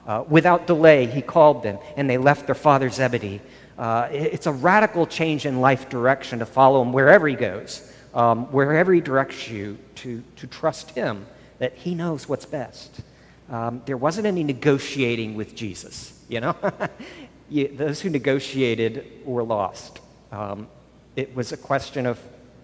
Uh, 0.06 0.24
without 0.30 0.68
delay, 0.68 1.08
he 1.08 1.22
called 1.22 1.64
them, 1.64 1.80
and 1.98 2.08
they 2.10 2.18
left 2.18 2.46
their 2.46 2.56
father 2.56 2.90
Zebedee. 2.90 3.42
Uh, 3.78 4.08
it's 4.12 4.46
a 4.46 4.52
radical 4.52 5.08
change 5.08 5.46
in 5.46 5.60
life 5.60 5.90
direction 5.90 6.40
to 6.40 6.46
follow 6.46 6.82
him 6.82 6.94
wherever 6.94 7.28
he 7.28 7.36
goes. 7.36 7.92
um, 8.16 8.46
wherever 8.46 8.94
He 8.94 9.02
directs 9.02 9.50
you, 9.50 9.78
to, 9.96 10.24
to 10.38 10.48
trust 10.48 10.92
Him, 10.92 11.28
that 11.60 11.74
He 11.76 11.94
knows 11.94 12.28
what's 12.28 12.46
best. 12.46 13.02
Um, 13.50 13.82
there 13.86 13.98
wasn't 13.98 14.28
any 14.28 14.44
negotiating 14.44 15.36
with 15.36 15.56
Jesus, 15.56 16.20
you 16.30 16.40
know? 16.40 16.56
you, 17.50 17.68
those 17.68 18.02
who 18.02 18.10
negotiated 18.10 19.06
were 19.24 19.44
lost. 19.44 20.00
Um, 20.32 20.68
it 21.16 21.36
was 21.36 21.52
a 21.52 21.58
question 21.58 22.06
of, 22.06 22.20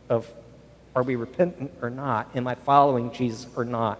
of 0.10 0.30
are 0.96 1.04
we 1.04 1.16
repentant 1.16 1.72
or 1.82 1.90
not? 1.90 2.30
Am 2.36 2.48
I 2.48 2.56
following 2.56 3.12
Jesus 3.12 3.48
or 3.56 3.64
not? 3.64 4.00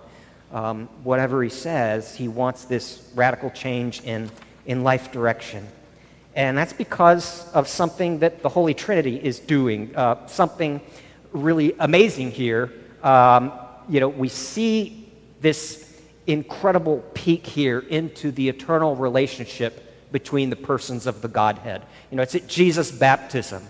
Um, 0.52 0.88
whatever 1.04 1.42
he 1.42 1.50
says, 1.50 2.16
he 2.16 2.28
wants 2.28 2.66
this 2.66 3.10
radical 3.16 3.50
change 3.52 4.02
in, 4.02 4.30
in 4.66 4.84
life 4.84 5.12
direction. 5.12 5.68
And 6.36 6.58
that's 6.58 6.74
because 6.74 7.50
of 7.54 7.68
something 7.68 8.20
that 8.20 8.42
the 8.42 8.50
Holy 8.50 8.74
Trinity 8.74 9.18
is 9.18 9.40
doing, 9.40 9.96
uh, 9.96 10.28
something 10.28 10.82
really 11.32 11.76
amazing 11.80 12.32
here. 12.32 12.72
Um, 13.04 13.54
you 13.88 14.00
know, 14.00 14.10
we 14.10 14.28
see 14.30 15.10
this 15.40 15.91
incredible 16.28 17.04
peek 17.14 17.46
here 17.46 17.80
into 17.80 18.32
the 18.32 18.50
eternal 18.50 18.96
relationship 18.96 20.12
between 20.12 20.50
the 20.50 20.56
persons 20.56 21.08
of 21.08 21.22
the 21.22 21.28
Godhead. 21.28 21.82
You 22.10 22.18
know, 22.18 22.24
it's 22.24 22.36
at 22.36 22.48
Jesus' 22.48 22.92
baptism 22.92 23.68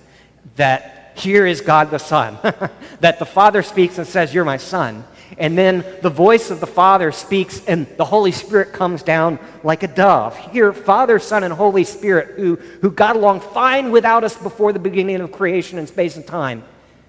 that 0.56 1.14
here 1.16 1.46
is 1.46 1.62
God 1.62 1.92
the 1.92 2.00
Son, 2.00 2.38
that 3.00 3.20
the 3.20 3.26
Father 3.26 3.62
speaks 3.64 3.98
and 3.98 4.08
says, 4.08 4.34
You're 4.34 4.46
my 4.46 4.58
Son. 4.58 5.04
And 5.38 5.58
then 5.58 5.86
the 6.02 6.10
voice 6.10 6.52
of 6.52 6.60
the 6.60 6.68
Father 6.68 7.12
speaks, 7.12 7.64
and 7.66 7.88
the 7.96 8.04
Holy 8.04 8.34
Spirit 8.34 8.74
comes 8.74 9.02
down 9.02 9.40
like 9.64 9.84
a 9.84 9.88
dove. 9.88 10.36
Here, 10.36 10.74
Father, 10.74 11.20
Son, 11.20 11.44
and 11.44 11.54
Holy 11.54 11.86
Spirit, 11.86 12.38
who, 12.38 12.56
who 12.56 12.92
got 12.92 13.16
along 13.16 13.40
fine 13.40 13.92
without 13.92 14.26
us 14.26 14.36
before 14.36 14.74
the 14.74 14.80
beginning 14.80 15.22
of 15.22 15.32
creation 15.32 15.80
in 15.80 15.88
space 15.88 16.18
and 16.18 16.28
time, 16.28 16.64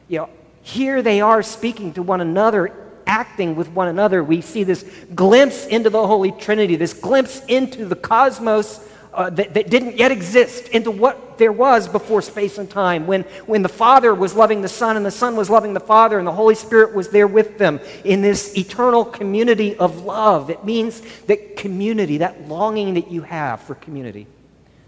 you 0.08 0.18
know, 0.18 0.28
here 0.62 1.02
they 1.02 1.20
are 1.20 1.42
speaking 1.42 1.92
to 1.94 2.02
one 2.02 2.20
another 2.20 2.72
acting 3.12 3.54
with 3.54 3.68
one 3.68 3.88
another. 3.88 4.24
We 4.24 4.40
see 4.40 4.64
this 4.64 4.84
glimpse 5.14 5.66
into 5.66 5.90
the 5.90 6.06
Holy 6.06 6.32
Trinity, 6.32 6.76
this 6.76 6.94
glimpse 6.94 7.42
into 7.46 7.84
the 7.84 7.94
cosmos 7.94 8.80
uh, 9.12 9.28
that, 9.28 9.52
that, 9.52 9.68
didn't 9.68 9.98
yet 9.98 10.10
exist, 10.10 10.68
into 10.68 10.90
what 10.90 11.36
there 11.36 11.52
was 11.52 11.86
before 11.86 12.22
space 12.22 12.56
and 12.56 12.70
time, 12.70 13.06
when, 13.06 13.22
when 13.44 13.60
the 13.60 13.68
Father 13.68 14.14
was 14.14 14.34
loving 14.34 14.62
the 14.62 14.68
Son 14.68 14.96
and 14.96 15.04
the 15.04 15.10
Son 15.10 15.36
was 15.36 15.50
loving 15.50 15.74
the 15.74 15.80
Father 15.80 16.18
and 16.18 16.26
the 16.26 16.32
Holy 16.32 16.54
Spirit 16.54 16.94
was 16.94 17.10
there 17.10 17.26
with 17.26 17.58
them 17.58 17.78
in 18.04 18.22
this 18.22 18.56
eternal 18.56 19.04
community 19.04 19.76
of 19.76 20.04
love. 20.04 20.48
It 20.48 20.64
means 20.64 21.02
that 21.26 21.58
community, 21.58 22.18
that 22.18 22.48
longing 22.48 22.94
that 22.94 23.10
you 23.10 23.20
have 23.20 23.60
for 23.60 23.74
community, 23.74 24.26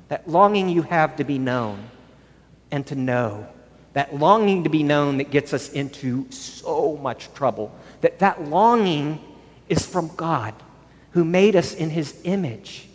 that 0.08 0.26
longing 0.26 0.70
you 0.70 0.80
have 0.80 1.16
to 1.16 1.24
be 1.24 1.38
known 1.38 1.78
and 2.70 2.86
to 2.86 2.94
know, 2.94 3.46
that 3.94 4.14
longing 4.14 4.64
to 4.64 4.70
be 4.70 4.82
known 4.82 5.18
that 5.18 5.30
gets 5.30 5.52
us 5.52 5.72
into 5.72 6.30
so 6.30 6.96
much 7.02 7.32
trouble 7.32 7.74
that 8.02 8.18
that 8.18 8.42
longing 8.48 9.18
is 9.68 9.86
from 9.86 10.10
God 10.16 10.54
who 11.12 11.24
made 11.24 11.56
us 11.56 11.74
in 11.74 11.90
his 11.90 12.20
image 12.24 12.86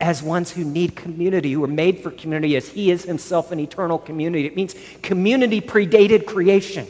as 0.00 0.22
ones 0.22 0.50
who 0.50 0.64
need 0.64 0.96
community, 0.96 1.52
who 1.52 1.62
are 1.62 1.68
made 1.68 2.00
for 2.00 2.10
community 2.10 2.56
as 2.56 2.68
he 2.68 2.90
is 2.90 3.04
himself 3.04 3.52
an 3.52 3.60
eternal 3.60 3.98
community. 3.98 4.46
It 4.46 4.56
means 4.56 4.74
community 5.02 5.60
predated 5.60 6.26
creation 6.26 6.86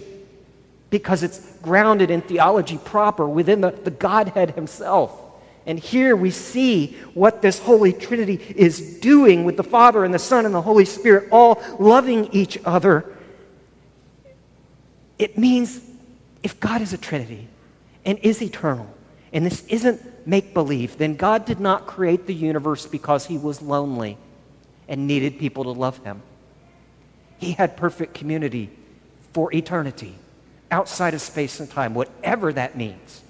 because 0.91 1.23
it's 1.23 1.41
grounded 1.57 2.11
in 2.11 2.23
theology 2.23 2.79
proper 2.79 3.29
within 3.29 3.61
the, 3.61 3.73
the 3.73 3.91
Godhead 3.91 4.53
himself. 4.53 5.21
And 5.67 5.79
here 5.79 6.17
we 6.17 6.31
see 6.31 6.97
what 7.15 7.43
this 7.43 7.59
Holy 7.59 7.93
Trinity 7.93 8.41
is 8.57 8.99
doing 9.01 9.45
with 9.45 9.57
the 9.57 9.65
Father 9.65 10.05
and 10.05 10.15
the 10.15 10.19
Son 10.19 10.47
and 10.47 10.55
the 10.55 10.63
Holy 10.63 10.85
Spirit 10.85 11.29
all 11.31 11.63
loving 11.79 12.29
each 12.33 12.59
other. 12.65 13.05
It 15.21 15.37
means 15.37 15.83
if 16.43 16.59
God 16.61 16.81
is 16.81 16.95
a 16.95 16.99
Trinity 16.99 17.47
and 18.07 18.19
is 18.21 18.41
eternal, 18.41 18.89
and 19.35 19.45
this 19.45 19.67
isn't 19.67 20.27
make 20.27 20.55
believe, 20.55 20.97
then 20.97 21.15
God 21.15 21.45
did 21.45 21.61
not 21.61 21.87
create 21.87 22.27
the 22.27 22.33
universe 22.33 22.87
because 22.87 23.27
he 23.27 23.37
was 23.37 23.61
lonely 23.61 24.17
and 24.89 25.07
needed 25.07 25.39
people 25.39 25.65
to 25.65 25.73
love 25.73 26.03
him. 26.05 26.23
He 27.37 27.53
had 27.53 27.77
perfect 27.77 28.15
community 28.15 28.71
for 29.35 29.53
eternity, 29.53 30.15
outside 30.71 31.13
of 31.13 31.21
space 31.21 31.61
and 31.61 31.71
time, 31.71 31.93
whatever 31.93 32.51
that 32.55 32.75
means. 32.75 33.21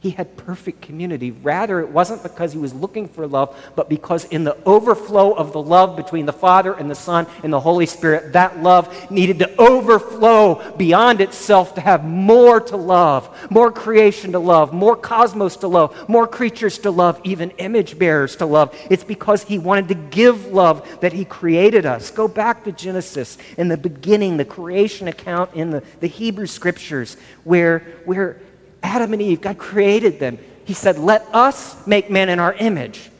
He 0.00 0.10
had 0.10 0.36
perfect 0.36 0.82
community. 0.82 1.30
Rather, 1.30 1.80
it 1.80 1.88
wasn't 1.88 2.22
because 2.22 2.52
he 2.52 2.58
was 2.58 2.74
looking 2.74 3.08
for 3.08 3.26
love, 3.26 3.56
but 3.74 3.88
because 3.88 4.24
in 4.26 4.44
the 4.44 4.56
overflow 4.64 5.32
of 5.32 5.52
the 5.52 5.62
love 5.62 5.96
between 5.96 6.26
the 6.26 6.34
Father 6.34 6.74
and 6.74 6.90
the 6.90 6.94
Son 6.94 7.26
and 7.42 7.50
the 7.50 7.58
Holy 7.58 7.86
Spirit, 7.86 8.34
that 8.34 8.62
love 8.62 9.10
needed 9.10 9.38
to 9.38 9.56
overflow 9.58 10.76
beyond 10.76 11.22
itself 11.22 11.74
to 11.76 11.80
have 11.80 12.04
more 12.04 12.60
to 12.60 12.76
love, 12.76 13.50
more 13.50 13.72
creation 13.72 14.32
to 14.32 14.38
love, 14.38 14.74
more 14.74 14.96
cosmos 14.96 15.56
to 15.56 15.66
love, 15.66 16.08
more 16.10 16.26
creatures 16.26 16.78
to 16.80 16.90
love, 16.90 17.18
even 17.24 17.50
image 17.52 17.98
bearers 17.98 18.36
to 18.36 18.44
love. 18.44 18.76
It's 18.90 19.04
because 19.04 19.44
he 19.44 19.58
wanted 19.58 19.88
to 19.88 19.94
give 19.94 20.48
love 20.52 21.00
that 21.00 21.14
he 21.14 21.24
created 21.24 21.86
us. 21.86 22.10
Go 22.10 22.28
back 22.28 22.64
to 22.64 22.72
Genesis 22.72 23.38
in 23.56 23.68
the 23.68 23.78
beginning, 23.78 24.36
the 24.36 24.44
creation 24.44 25.08
account 25.08 25.54
in 25.54 25.70
the, 25.70 25.82
the 26.00 26.06
Hebrew 26.06 26.46
scriptures, 26.46 27.16
where, 27.44 27.78
where 28.04 28.36
Adam 28.82 29.12
and 29.12 29.22
Eve, 29.22 29.40
God 29.40 29.58
created 29.58 30.18
them. 30.18 30.38
He 30.64 30.74
said, 30.74 30.98
Let 30.98 31.22
us 31.34 31.86
make 31.86 32.10
man 32.10 32.28
in 32.28 32.38
our 32.38 32.54
image. 32.54 33.10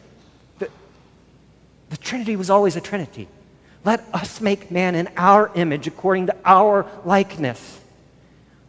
The, 0.58 0.68
the 1.90 1.96
Trinity 1.96 2.36
was 2.36 2.50
always 2.50 2.76
a 2.76 2.80
Trinity. 2.80 3.28
Let 3.84 4.04
us 4.12 4.40
make 4.40 4.70
man 4.70 4.94
in 4.94 5.08
our 5.16 5.50
image 5.54 5.86
according 5.86 6.26
to 6.26 6.36
our 6.44 6.90
likeness. 7.04 7.80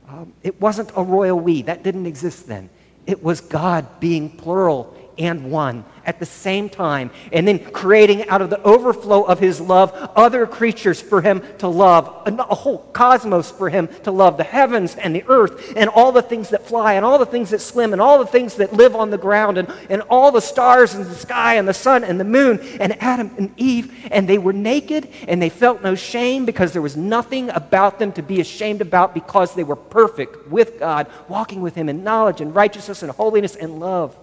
Um, 0.07 0.33
it 0.43 0.61
wasn't 0.61 0.91
a 0.95 1.03
royal 1.03 1.39
we, 1.39 1.63
that 1.63 1.83
didn't 1.83 2.05
exist 2.05 2.47
then. 2.47 2.69
It 3.05 3.23
was 3.23 3.41
God 3.41 3.99
being 3.99 4.29
plural 4.29 4.95
and 5.17 5.51
one 5.51 5.83
at 6.07 6.19
the 6.19 6.25
same 6.25 6.69
time, 6.69 7.11
and 7.33 7.45
then 7.45 7.59
creating 7.59 8.27
out 8.29 8.41
of 8.41 8.49
the 8.49 8.61
overflow 8.63 9.23
of 9.23 9.39
his 9.39 9.59
love 9.59 9.91
other 10.15 10.47
creatures 10.47 11.01
for 11.01 11.21
him 11.21 11.43
to 11.57 11.67
love, 11.67 12.23
a 12.25 12.55
whole 12.55 12.79
cosmos 12.93 13.51
for 13.51 13.69
him 13.69 13.89
to 14.03 14.11
love, 14.11 14.37
the 14.37 14.43
heavens 14.43 14.95
and 14.95 15.13
the 15.13 15.23
earth, 15.27 15.73
and 15.75 15.89
all 15.89 16.13
the 16.13 16.21
things 16.21 16.49
that 16.49 16.65
fly, 16.65 16.93
and 16.93 17.03
all 17.03 17.19
the 17.19 17.25
things 17.25 17.49
that 17.49 17.59
swim, 17.59 17.91
and 17.91 18.01
all 18.01 18.19
the 18.19 18.25
things 18.25 18.55
that 18.55 18.71
live 18.71 18.95
on 18.95 19.09
the 19.09 19.17
ground, 19.17 19.57
and, 19.57 19.69
and 19.89 20.01
all 20.03 20.31
the 20.31 20.39
stars 20.39 20.95
in 20.95 21.03
the 21.03 21.13
sky, 21.13 21.55
and 21.55 21.67
the 21.67 21.73
sun 21.73 22.05
and 22.05 22.17
the 22.17 22.23
moon, 22.23 22.59
and 22.79 23.01
Adam 23.03 23.29
and 23.37 23.53
Eve. 23.57 23.93
And 24.09 24.29
they 24.29 24.37
were 24.37 24.53
naked, 24.53 25.09
and 25.27 25.41
they 25.41 25.49
felt 25.49 25.83
no 25.83 25.93
shame 25.93 26.45
because 26.45 26.71
there 26.71 26.81
was 26.81 26.95
nothing 26.95 27.49
about 27.49 27.99
them 27.99 28.13
to 28.13 28.21
be 28.21 28.39
ashamed 28.39 28.79
about 28.79 29.13
because 29.13 29.53
they 29.55 29.65
were 29.65 29.75
perfect 29.75 30.47
with 30.47 30.79
God, 30.79 31.07
walking 31.27 31.61
with 31.61 31.75
him 31.75 31.89
in 31.89 32.05
knowledge 32.05 32.39
and 32.39 32.55
righteousness 32.55 33.03
and 33.03 33.11
holiness 33.11 33.57
and 33.57 33.81
love. 33.81 34.17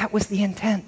That 0.00 0.14
was 0.14 0.28
the 0.28 0.42
intent. 0.42 0.86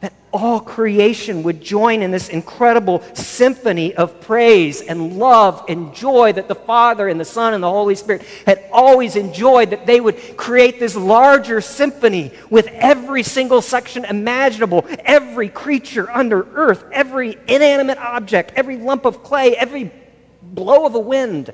That 0.00 0.12
all 0.34 0.60
creation 0.60 1.44
would 1.44 1.62
join 1.62 2.02
in 2.02 2.10
this 2.10 2.28
incredible 2.28 3.02
symphony 3.14 3.94
of 3.94 4.20
praise 4.20 4.82
and 4.82 5.18
love 5.18 5.64
and 5.66 5.94
joy 5.94 6.34
that 6.34 6.46
the 6.46 6.54
Father 6.54 7.08
and 7.08 7.18
the 7.18 7.24
Son 7.24 7.54
and 7.54 7.62
the 7.62 7.70
Holy 7.70 7.94
Spirit 7.94 8.20
had 8.44 8.62
always 8.70 9.16
enjoyed, 9.16 9.70
that 9.70 9.86
they 9.86 9.98
would 9.98 10.36
create 10.36 10.78
this 10.78 10.94
larger 10.94 11.62
symphony 11.62 12.32
with 12.50 12.66
every 12.66 13.22
single 13.22 13.62
section 13.62 14.04
imaginable, 14.04 14.84
every 14.98 15.48
creature 15.48 16.10
under 16.10 16.46
earth, 16.54 16.84
every 16.92 17.38
inanimate 17.48 17.96
object, 17.96 18.52
every 18.56 18.76
lump 18.76 19.06
of 19.06 19.22
clay, 19.22 19.56
every 19.56 19.90
blow 20.42 20.84
of 20.84 20.94
a 20.94 21.00
wind 21.00 21.50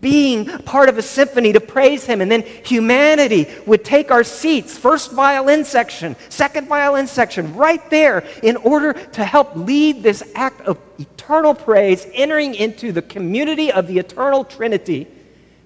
being 0.00 0.46
part 0.46 0.88
of 0.88 0.98
a 0.98 1.02
symphony 1.02 1.52
to 1.52 1.60
praise 1.60 2.04
him. 2.04 2.20
And 2.20 2.30
then 2.30 2.42
humanity 2.64 3.46
would 3.66 3.84
take 3.84 4.10
our 4.10 4.24
seats, 4.24 4.76
first 4.76 5.12
violin 5.12 5.64
section, 5.64 6.16
second 6.28 6.68
violin 6.68 7.06
section, 7.06 7.54
right 7.54 7.88
there, 7.90 8.24
in 8.42 8.56
order 8.56 8.92
to 8.92 9.24
help 9.24 9.54
lead 9.56 10.02
this 10.02 10.22
act 10.34 10.60
of 10.62 10.78
eternal 10.98 11.54
praise, 11.54 12.06
entering 12.12 12.54
into 12.54 12.92
the 12.92 13.02
community 13.02 13.72
of 13.72 13.86
the 13.86 13.98
eternal 13.98 14.44
Trinity 14.44 15.06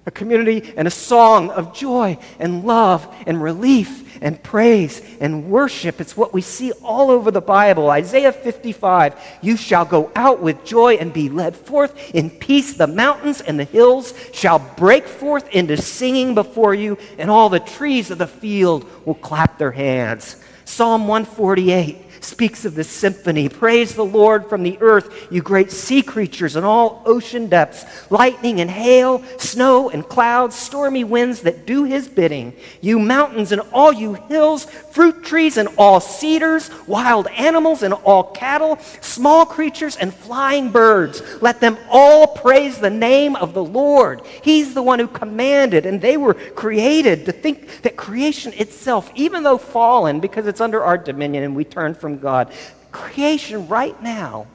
a 0.05 0.11
community 0.11 0.73
and 0.75 0.87
a 0.87 0.91
song 0.91 1.49
of 1.51 1.73
joy 1.73 2.17
and 2.39 2.65
love 2.65 3.13
and 3.25 3.41
relief 3.41 4.02
and 4.23 4.41
praise 4.41 5.01
and 5.19 5.49
worship. 5.51 6.01
It's 6.01 6.17
what 6.17 6.33
we 6.33 6.41
see 6.41 6.71
all 6.81 7.11
over 7.11 7.29
the 7.29 7.41
Bible. 7.41 7.91
Isaiah 7.91 8.31
55 8.31 9.15
You 9.41 9.55
shall 9.55 9.85
go 9.85 10.11
out 10.15 10.41
with 10.41 10.65
joy 10.65 10.95
and 10.95 11.13
be 11.13 11.29
led 11.29 11.55
forth 11.55 12.15
in 12.15 12.31
peace. 12.31 12.73
The 12.73 12.87
mountains 12.87 13.41
and 13.41 13.59
the 13.59 13.65
hills 13.65 14.15
shall 14.31 14.57
break 14.57 15.05
forth 15.05 15.47
into 15.49 15.77
singing 15.77 16.33
before 16.33 16.73
you, 16.73 16.97
and 17.19 17.29
all 17.29 17.49
the 17.49 17.59
trees 17.59 18.09
of 18.09 18.17
the 18.17 18.25
field 18.25 18.89
will 19.05 19.15
clap 19.15 19.59
their 19.59 19.71
hands. 19.71 20.37
Psalm 20.65 21.07
148 21.07 21.97
speaks 22.23 22.65
of 22.65 22.75
this 22.75 22.89
symphony. 22.89 23.49
Praise 23.49 23.95
the 23.95 24.05
Lord 24.05 24.49
from 24.49 24.63
the 24.63 24.77
earth, 24.79 25.27
you 25.31 25.41
great 25.41 25.71
sea 25.71 26.01
creatures 26.01 26.55
and 26.55 26.65
all 26.65 27.01
ocean 27.05 27.47
depths, 27.47 27.85
lightning 28.09 28.61
and 28.61 28.69
hail, 28.69 29.23
snow 29.37 29.89
and 29.89 30.07
clouds, 30.07 30.55
stormy 30.55 31.03
winds 31.03 31.41
that 31.41 31.65
do 31.65 31.83
his 31.83 32.07
bidding. 32.07 32.53
You 32.81 32.99
mountains 32.99 33.51
and 33.51 33.61
all 33.73 33.91
you 33.91 34.13
hills, 34.13 34.65
fruit 34.65 35.23
trees 35.23 35.57
and 35.57 35.69
all 35.77 35.99
cedars, 35.99 36.69
wild 36.87 37.27
animals 37.27 37.83
and 37.83 37.93
all 37.93 38.23
cattle, 38.23 38.77
small 39.01 39.45
creatures 39.45 39.95
and 39.95 40.13
flying 40.13 40.71
birds. 40.71 41.21
Let 41.41 41.59
them 41.59 41.77
all 41.89 42.27
praise 42.27 42.77
the 42.77 42.89
name 42.89 43.35
of 43.35 43.53
the 43.53 43.63
Lord. 43.63 44.21
He's 44.43 44.73
the 44.73 44.83
one 44.83 44.99
who 44.99 45.07
commanded, 45.07 45.85
and 45.85 46.01
they 46.01 46.17
were 46.17 46.33
created 46.33 47.25
to 47.25 47.31
think 47.31 47.81
that 47.81 47.95
creation 47.95 48.53
itself, 48.53 49.11
even 49.15 49.43
though 49.43 49.57
fallen, 49.57 50.19
because 50.19 50.47
it's 50.47 50.61
under 50.61 50.83
our 50.83 50.97
dominion 50.97 51.43
and 51.43 51.55
we 51.55 51.63
turn 51.63 51.93
from 51.93 52.12
God, 52.17 52.51
creation 52.91 53.67
right 53.67 54.01
now, 54.01 54.47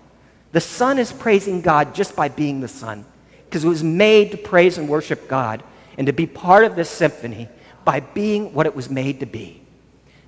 the 0.53 0.61
sun 0.61 0.99
is 0.99 1.13
praising 1.13 1.61
God 1.61 1.95
just 1.95 2.17
by 2.17 2.29
being 2.29 2.61
the 2.61 2.69
sun 2.69 3.05
because 3.45 3.65
it 3.65 3.69
was 3.69 3.83
made 3.83 4.31
to 4.31 4.37
praise 4.37 4.79
and 4.79 4.89
worship 4.89 5.29
God 5.29 5.63
and 5.97 6.07
to 6.07 6.13
be 6.13 6.27
part 6.27 6.65
of 6.65 6.77
this 6.77 6.89
symphony 6.89 7.49
by 7.85 8.01
being 8.01 8.53
what 8.53 8.67
it 8.67 8.75
was 8.75 8.89
made 8.91 9.21
to 9.21 9.27
be. 9.27 9.63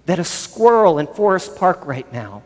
That 0.07 0.19
a 0.19 0.25
squirrel 0.25 0.99
in 0.99 1.07
Forest 1.07 1.57
Park 1.57 1.87
right 1.87 2.11
now, 2.13 2.43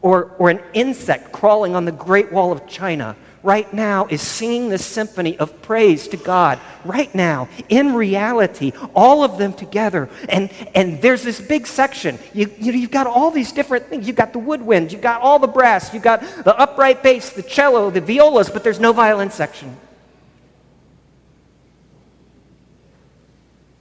or, 0.00 0.34
or 0.38 0.50
an 0.50 0.60
insect 0.72 1.32
crawling 1.32 1.74
on 1.74 1.84
the 1.84 1.92
Great 1.92 2.32
Wall 2.32 2.52
of 2.52 2.66
China, 2.66 3.16
right 3.44 3.72
now 3.74 4.06
is 4.06 4.22
singing 4.22 4.70
the 4.70 4.78
symphony 4.78 5.38
of 5.38 5.62
praise 5.62 6.08
to 6.08 6.16
God. 6.16 6.58
Right 6.84 7.14
now 7.14 7.48
in 7.68 7.94
reality 7.94 8.72
all 8.94 9.22
of 9.22 9.38
them 9.38 9.52
together. 9.52 10.08
And 10.28 10.50
and 10.74 11.00
there's 11.00 11.22
this 11.22 11.40
big 11.40 11.66
section. 11.66 12.18
You, 12.32 12.50
you 12.58 12.72
you've 12.72 12.90
got 12.90 13.06
all 13.06 13.30
these 13.30 13.52
different 13.52 13.86
things. 13.86 14.06
You've 14.06 14.16
got 14.16 14.32
the 14.32 14.38
woodwind. 14.38 14.90
You've 14.90 15.02
got 15.02 15.20
all 15.20 15.38
the 15.38 15.46
brass. 15.46 15.92
You've 15.94 16.02
got 16.02 16.22
the 16.22 16.58
upright 16.58 17.02
bass 17.02 17.30
the 17.30 17.42
cello 17.42 17.90
the 17.90 18.00
violas 18.00 18.50
but 18.50 18.64
there's 18.64 18.80
no 18.80 18.92
violin 18.92 19.30
section. 19.30 19.76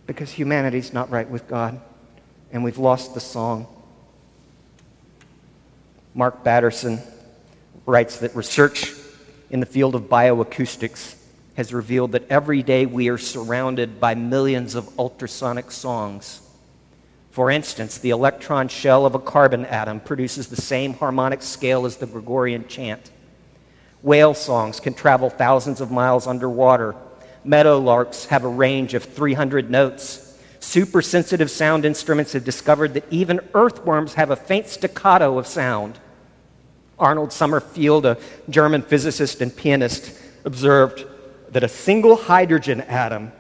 Because 0.06 0.30
humanity's 0.30 0.92
not 0.92 1.10
right 1.10 1.30
with 1.30 1.48
God. 1.48 1.80
And 2.52 2.64
we've 2.64 2.78
lost 2.78 3.14
the 3.14 3.22
song. 3.22 3.66
Mark 6.14 6.44
Batterson 6.44 7.02
writes 7.86 8.20
that 8.20 8.36
research 8.36 8.94
in 9.54 9.60
the 9.60 9.66
field 9.68 9.94
of 9.94 10.10
bioacoustics 10.10 11.16
has 11.54 11.72
revealed 11.72 12.14
that 12.14 12.28
every 12.28 12.64
day 12.64 12.88
we 12.88 13.08
are 13.10 13.20
surrounded 13.20 14.00
by 14.00 14.16
millions 14.16 14.74
of 14.74 14.90
ultrasonic 14.98 15.70
songs. 15.70 16.42
For 17.30 17.52
instance, 17.52 18.00
the 18.00 18.10
electron 18.10 18.68
shell 18.68 19.06
of 19.06 19.14
a 19.14 19.20
carbon 19.20 19.68
atom 19.68 20.00
produces 20.00 20.48
the 20.48 20.60
same 20.60 20.96
harmonic 20.96 21.44
scale 21.44 21.86
as 21.86 21.98
the 21.98 22.08
Gregorian 22.08 22.68
chant. 22.68 23.12
Whale 24.02 24.34
songs 24.34 24.80
can 24.80 24.96
travel 24.96 25.30
thousands 25.30 25.82
of 25.82 25.92
miles 25.92 26.26
underwater. 26.26 26.96
Meadowlarks 27.46 28.26
have 28.30 28.46
a 28.46 28.48
range 28.48 28.96
of 28.96 29.04
300 29.04 29.70
notes. 29.70 30.36
Super 30.62 31.04
sensitive 31.04 31.52
sound 31.52 31.86
instruments 31.86 32.34
have 32.34 32.44
discovered 32.44 32.96
that 32.96 33.06
even 33.12 33.40
earthworms 33.54 34.16
have 34.16 34.32
a 34.32 34.36
faint 34.36 34.66
staccato 34.66 35.38
of 35.38 35.46
sound. 35.46 36.00
Arnold 37.00 37.30
Sommerfeld, 37.30 38.06
a 38.06 38.18
German 38.50 38.82
physicist 38.82 39.42
and 39.42 39.56
pianist, 39.56 40.18
observed 40.46 41.06
that 41.50 41.64
a 41.64 41.68
single 41.68 42.16
hydrogen 42.16 42.82
atom 42.82 43.32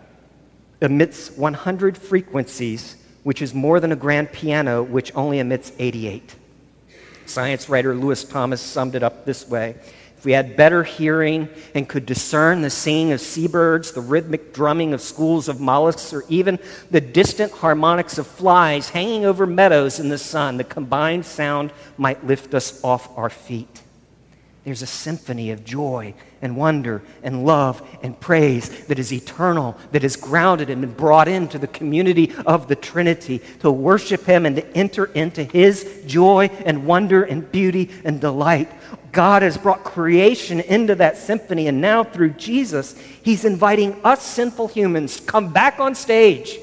emits 0.81 1.31
100 1.31 1.97
frequencies, 1.97 2.95
which 3.23 3.41
is 3.41 3.53
more 3.53 3.79
than 3.79 3.91
a 3.91 3.95
grand 3.95 4.31
piano, 4.31 4.83
which 4.83 5.13
only 5.15 5.39
emits 5.39 5.71
88. 5.79 6.35
Science 7.25 7.69
writer 7.69 7.95
Lewis 7.95 8.23
Thomas 8.23 8.61
summed 8.61 8.95
it 8.95 9.03
up 9.03 9.25
this 9.25 9.47
way 9.47 9.75
if 10.23 10.25
we 10.25 10.31
had 10.31 10.55
better 10.55 10.85
hearing 10.85 11.49
and 11.75 11.89
could 11.89 12.05
discern 12.05 12.61
the 12.61 12.69
singing 12.69 13.11
of 13.11 13.19
seabirds, 13.19 13.91
the 13.91 13.99
rhythmic 13.99 14.53
drumming 14.53 14.93
of 14.93 15.01
schools 15.01 15.49
of 15.49 15.59
mollusks, 15.59 16.13
or 16.13 16.23
even 16.29 16.59
the 16.91 17.01
distant 17.01 17.51
harmonics 17.51 18.17
of 18.17 18.25
flies 18.25 18.87
hanging 18.87 19.25
over 19.25 19.45
meadows 19.45 19.99
in 19.99 20.07
the 20.07 20.17
sun, 20.17 20.55
the 20.55 20.63
combined 20.63 21.25
sound 21.25 21.73
might 21.97 22.25
lift 22.25 22.53
us 22.53 22.81
off 22.85 23.09
our 23.17 23.29
feet. 23.29 23.82
There's 24.63 24.81
a 24.81 24.87
symphony 24.87 25.51
of 25.51 25.65
joy 25.65 26.13
and 26.41 26.55
wonder 26.55 27.03
and 27.21 27.45
love 27.45 27.81
and 28.01 28.17
praise 28.17 28.85
that 28.85 28.97
is 28.97 29.11
eternal, 29.11 29.77
that 29.91 30.05
is 30.05 30.15
grounded 30.15 30.69
and 30.69 30.79
been 30.79 30.93
brought 30.93 31.27
into 31.27 31.59
the 31.59 31.67
community 31.67 32.33
of 32.45 32.69
the 32.69 32.75
Trinity 32.77 33.41
to 33.59 33.69
worship 33.69 34.25
Him 34.25 34.45
and 34.45 34.55
to 34.55 34.77
enter 34.77 35.05
into 35.05 35.43
His 35.43 36.03
joy 36.05 36.45
and 36.65 36.85
wonder 36.85 37.23
and 37.23 37.51
beauty 37.51 37.89
and 38.05 38.21
delight. 38.21 38.71
God 39.11 39.41
has 39.41 39.57
brought 39.57 39.83
creation 39.83 40.61
into 40.61 40.95
that 40.95 41.17
symphony, 41.17 41.67
and 41.67 41.81
now 41.81 42.05
through 42.05 42.31
Jesus, 42.31 42.97
He's 43.21 43.43
inviting 43.43 43.99
us 44.05 44.23
sinful 44.25 44.69
humans 44.69 45.19
to 45.19 45.23
come 45.23 45.51
back 45.51 45.81
on 45.81 45.93
stage 45.93 46.57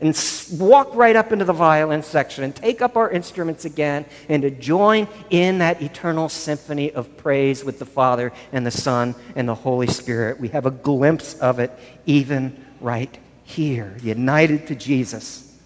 and 0.00 0.18
walk 0.58 0.94
right 0.94 1.16
up 1.16 1.32
into 1.32 1.44
the 1.44 1.52
violin 1.52 2.02
section 2.02 2.44
and 2.44 2.54
take 2.54 2.82
up 2.82 2.96
our 2.96 3.10
instruments 3.10 3.64
again 3.64 4.04
and 4.28 4.42
to 4.42 4.50
join 4.50 5.08
in 5.30 5.58
that 5.58 5.82
eternal 5.82 6.28
symphony 6.28 6.92
of 6.92 7.16
praise 7.16 7.64
with 7.64 7.78
the 7.78 7.86
Father 7.86 8.32
and 8.52 8.66
the 8.66 8.70
Son 8.70 9.14
and 9.36 9.48
the 9.48 9.54
Holy 9.54 9.86
Spirit. 9.86 10.40
We 10.40 10.48
have 10.48 10.66
a 10.66 10.70
glimpse 10.70 11.34
of 11.34 11.58
it 11.58 11.70
even 12.06 12.64
right 12.80 13.16
here, 13.44 13.96
united 14.02 14.66
to 14.68 14.74
Jesus. 14.74 15.56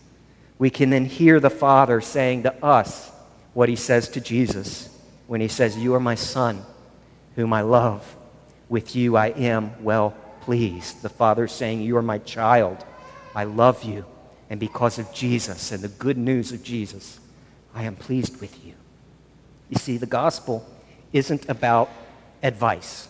We 0.59 0.71
can 0.71 0.91
then 0.91 1.05
hear 1.05 1.41
the 1.41 1.51
Father 1.51 2.01
saying 2.01 2.43
to 2.43 2.65
us 2.65 3.11
what 3.55 3.69
he 3.69 3.77
says 3.77 4.09
to 4.11 4.21
Jesus 4.21 4.89
when 5.27 5.41
he 5.41 5.49
says, 5.49 5.77
You 5.77 5.95
are 5.95 6.01
my 6.01 6.17
Son, 6.17 6.65
whom 7.37 7.53
I 7.53 7.63
love. 7.63 8.17
With 8.69 8.95
you 8.95 9.17
I 9.17 9.29
am 9.29 9.83
well 9.83 10.15
pleased. 10.41 11.03
The 11.03 11.09
Father 11.09 11.49
saying, 11.49 11.83
You 11.83 11.97
are 11.97 12.03
my 12.03 12.19
child. 12.19 12.85
I 13.35 13.45
love 13.45 13.85
you. 13.85 14.05
And 14.51 14.59
because 14.59 14.99
of 14.99 15.13
Jesus 15.13 15.73
and 15.73 15.83
the 15.83 15.89
good 15.89 16.17
news 16.17 16.53
of 16.53 16.63
Jesus, 16.63 17.21
I 17.75 17.85
am 17.85 17.97
pleased 17.97 18.41
with 18.41 18.65
you. 18.65 18.75
You 19.69 19.77
see, 19.79 19.99
the 19.99 20.07
gospel 20.07 20.67
isn't 21.13 21.49
about 21.49 21.91
advice, 22.43 23.09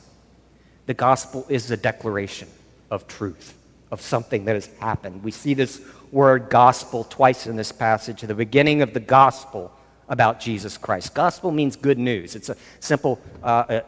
the 0.87 0.94
gospel 0.94 1.46
is 1.48 1.70
a 1.70 1.77
declaration 1.77 2.48
of 2.90 3.07
truth, 3.07 3.55
of 3.90 4.01
something 4.01 4.44
that 4.46 4.55
has 4.55 4.66
happened. 4.81 5.22
We 5.22 5.31
see 5.31 5.55
this 5.55 5.81
word 6.11 6.48
gospel 6.48 7.05
twice 7.05 7.46
in 7.46 7.57
this 7.57 7.70
passage 7.70 8.22
the 8.22 8.35
beginning 8.35 8.83
of 8.83 8.94
the 8.94 9.01
gospel 9.01 9.70
about 10.09 10.40
Jesus 10.40 10.79
Christ. 10.79 11.14
Gospel 11.14 11.51
means 11.51 11.77
good 11.77 11.98
news. 11.98 12.35
It's 12.35 12.48
a 12.48 12.57
simple 12.81 13.20
uh, 13.42 13.46
uh, 13.46 13.81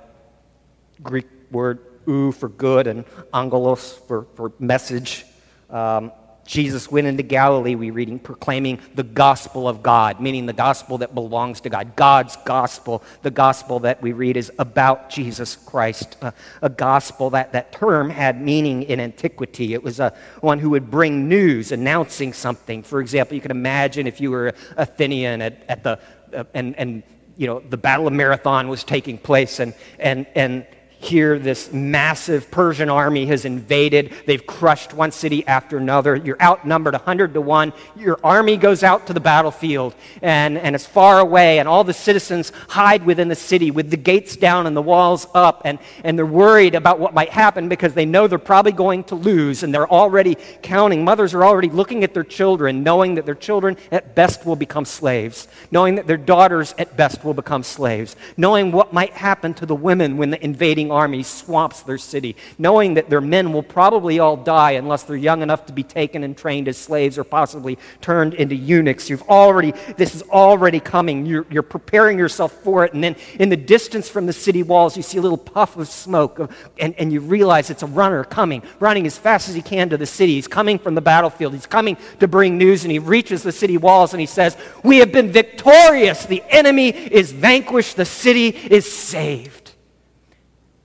Greek 1.03 1.27
word, 1.51 1.79
eu 2.07 2.31
for 2.33 2.49
good, 2.49 2.87
and 2.87 3.05
angelos 3.33 3.99
for, 4.07 4.27
for 4.35 4.53
message. 4.59 5.25
Um, 5.71 6.13
Jesus 6.51 6.91
went 6.91 7.07
into 7.07 7.23
Galilee, 7.23 7.77
we 7.77 7.91
reading, 7.91 8.19
proclaiming 8.19 8.81
the 8.97 9.05
gospel 9.05 9.69
of 9.69 9.85
God, 9.85 10.21
meaning 10.21 10.47
the 10.47 10.53
gospel 10.53 10.99
that 10.99 11.15
belongs 11.15 11.61
to 11.61 11.71
God. 11.71 11.95
God's 11.95 12.35
gospel, 12.45 13.05
the 13.23 13.31
gospel 13.31 13.79
that 13.79 14.03
we 14.03 14.11
read 14.11 14.37
is 14.37 14.51
about 14.59 15.11
Jesus 15.11 15.55
Christ. 15.55 16.17
A 16.61 16.69
gospel 16.69 17.31
that 17.31 17.53
that 17.53 17.71
term 17.71 18.11
had 18.11 18.43
meaning 18.43 18.83
in 18.83 18.99
antiquity. 18.99 19.75
It 19.75 19.85
was 19.85 20.01
a, 20.01 20.13
one 20.41 20.59
who 20.59 20.71
would 20.71 20.91
bring 20.91 21.29
news, 21.29 21.71
announcing 21.71 22.33
something. 22.33 22.83
For 22.83 23.01
example, 23.01 23.37
you 23.37 23.41
can 23.41 23.53
imagine 23.53 24.09
if 24.09 24.21
you 24.21 24.33
were 24.33 24.53
Athenian 24.77 25.43
at, 25.43 25.63
at 25.69 25.85
the, 25.85 26.01
uh, 26.35 26.43
and, 26.53 26.75
and 26.77 27.05
you 27.37 27.47
know, 27.47 27.61
the 27.61 27.77
Battle 27.77 28.09
of 28.09 28.13
Marathon 28.13 28.67
was 28.67 28.83
taking 28.83 29.19
place, 29.19 29.61
and, 29.61 29.73
and, 30.01 30.27
and 30.35 30.67
here 31.01 31.39
this 31.39 31.73
massive 31.73 32.51
Persian 32.51 32.91
army 32.91 33.27
has 33.27 33.47
invaded. 33.47 34.13
They've 34.27 34.47
crushed 34.47 34.93
one 34.93 35.11
city 35.11 35.47
after 35.47 35.79
another. 35.79 36.15
You're 36.15 36.41
outnumbered 36.41 36.93
100 36.93 37.35
to 37.35 37.41
1. 37.41 37.73
Your 37.97 38.21
army 38.23 38.59
goes 38.59 38.83
out 38.83 39.07
to 39.07 39.15
the 39.15 39.21
battlefield 39.21 39.95
and, 40.21 40.59
and 40.59 40.75
it's 40.75 40.87
far 40.87 41.21
away, 41.21 41.59
and 41.59 41.69
all 41.69 41.85
the 41.85 41.95
citizens 41.95 42.53
hide 42.69 43.05
within 43.05 43.29
the 43.29 43.35
city 43.35 43.71
with 43.71 43.91
the 43.91 43.97
gates 43.97 44.37
down 44.37 44.67
and 44.67 44.77
the 44.77 44.83
walls 44.83 45.27
up, 45.35 45.63
and, 45.65 45.79
and 46.05 46.19
they're 46.19 46.27
worried 46.27 46.75
about 46.75 47.01
what 47.01 47.15
might 47.15 47.31
happen 47.31 47.69
because 47.69 47.95
they 47.95 48.05
know 48.05 48.27
they're 48.27 48.39
probably 48.39 48.73
going 48.73 49.05
to 49.05 49.15
lose, 49.15 49.63
and 49.63 49.73
they're 49.73 49.91
already 49.91 50.37
counting. 50.63 51.05
Mothers 51.05 51.33
are 51.35 51.45
already 51.45 51.71
looking 51.71 52.05
at 52.05 52.13
their 52.13 52.25
children, 52.25 52.83
knowing 52.83 53.15
that 53.15 53.25
their 53.25 53.35
children 53.35 53.77
at 53.91 54.15
best 54.15 54.45
will 54.45 54.57
become 54.57 54.85
slaves, 54.85 55.49
knowing 55.71 55.95
that 55.95 56.07
their 56.07 56.17
daughters 56.17 56.75
at 56.79 56.97
best 56.97 57.25
will 57.25 57.35
become 57.35 57.63
slaves, 57.63 58.17
knowing 58.37 58.71
what 58.73 58.93
might 58.93 59.13
happen 59.13 59.55
to 59.55 59.67
the 59.67 59.75
women 59.75 60.17
when 60.17 60.31
the 60.31 60.45
invading 60.45 60.89
army 60.90 61.22
swamps 61.22 61.83
their 61.83 61.98
city, 61.98 62.37
knowing 62.59 62.94
that 62.94 63.11
their 63.11 63.20
men 63.20 63.53
will 63.53 63.62
probably 63.62 64.18
all 64.18 64.37
die 64.37 64.72
unless 64.72 65.03
they're 65.03 65.16
young 65.16 65.42
enough 65.42 65.66
to 65.66 65.72
be 65.72 65.83
taken 65.83 66.24
and 66.24 66.37
trained 66.37 66.68
as 66.68 66.76
slaves 66.76 67.18
or 67.18 67.24
possibly 67.24 67.79
turned 68.00 68.35
into 68.35 68.55
eunuchs. 68.55 69.11
You've 69.11 69.22
already, 69.22 69.72
this 69.96 70.14
is 70.14 70.22
already 70.22 70.81
coming. 70.81 71.26
You're, 71.26 71.46
you're 71.50 71.62
preparing 71.62 72.18
yourself 72.18 72.53
for 72.62 72.85
it. 72.85 72.94
And 72.94 73.03
then 73.03 73.16
in 73.38 73.48
the 73.48 73.57
distance 73.57 74.09
from 74.09 74.26
the 74.26 74.33
city 74.33 74.62
walls, 74.62 74.96
you 74.96 75.03
see 75.03 75.18
a 75.18 75.22
little 75.22 75.38
puff 75.38 75.76
of 75.76 75.88
smoke, 75.88 76.50
and, 76.79 76.94
and 76.96 77.12
you 77.12 77.20
realize 77.20 77.70
it's 77.70 77.83
a 77.83 77.87
runner 77.87 78.24
coming, 78.24 78.62
running 78.79 79.07
as 79.07 79.16
fast 79.16 79.48
as 79.48 79.55
he 79.55 79.62
can 79.62 79.90
to 79.90 79.96
the 79.96 80.07
city. 80.07 80.35
He's 80.35 80.48
coming 80.48 80.79
from 80.79 80.94
the 80.94 81.00
battlefield. 81.00 81.53
He's 81.53 81.66
coming 81.66 81.96
to 82.18 82.29
bring 82.29 82.59
news, 82.59 82.85
and 82.85 82.92
he 82.92 82.98
reaches 82.98 83.42
the 83.42 83.53
city 83.53 83.76
walls 83.76 84.12
and 84.14 84.20
he 84.20 84.26
says, 84.26 84.57
We 84.83 84.98
have 84.98 85.12
been 85.12 85.31
victorious. 85.31 86.26
The 86.26 86.42
enemy 86.48 86.90
is 86.90 87.33
vanquished. 87.33 87.96
The 87.96 88.05
city 88.05 88.48
is 88.48 88.90
saved. 88.90 89.60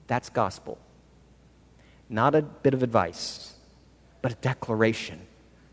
That's 0.07 0.29
gospel. 0.29 0.77
Not 2.09 2.35
a 2.35 2.41
bit 2.41 2.73
of 2.73 2.83
advice, 2.83 3.53
but 4.21 4.31
a 4.31 4.35
declaration 4.35 5.19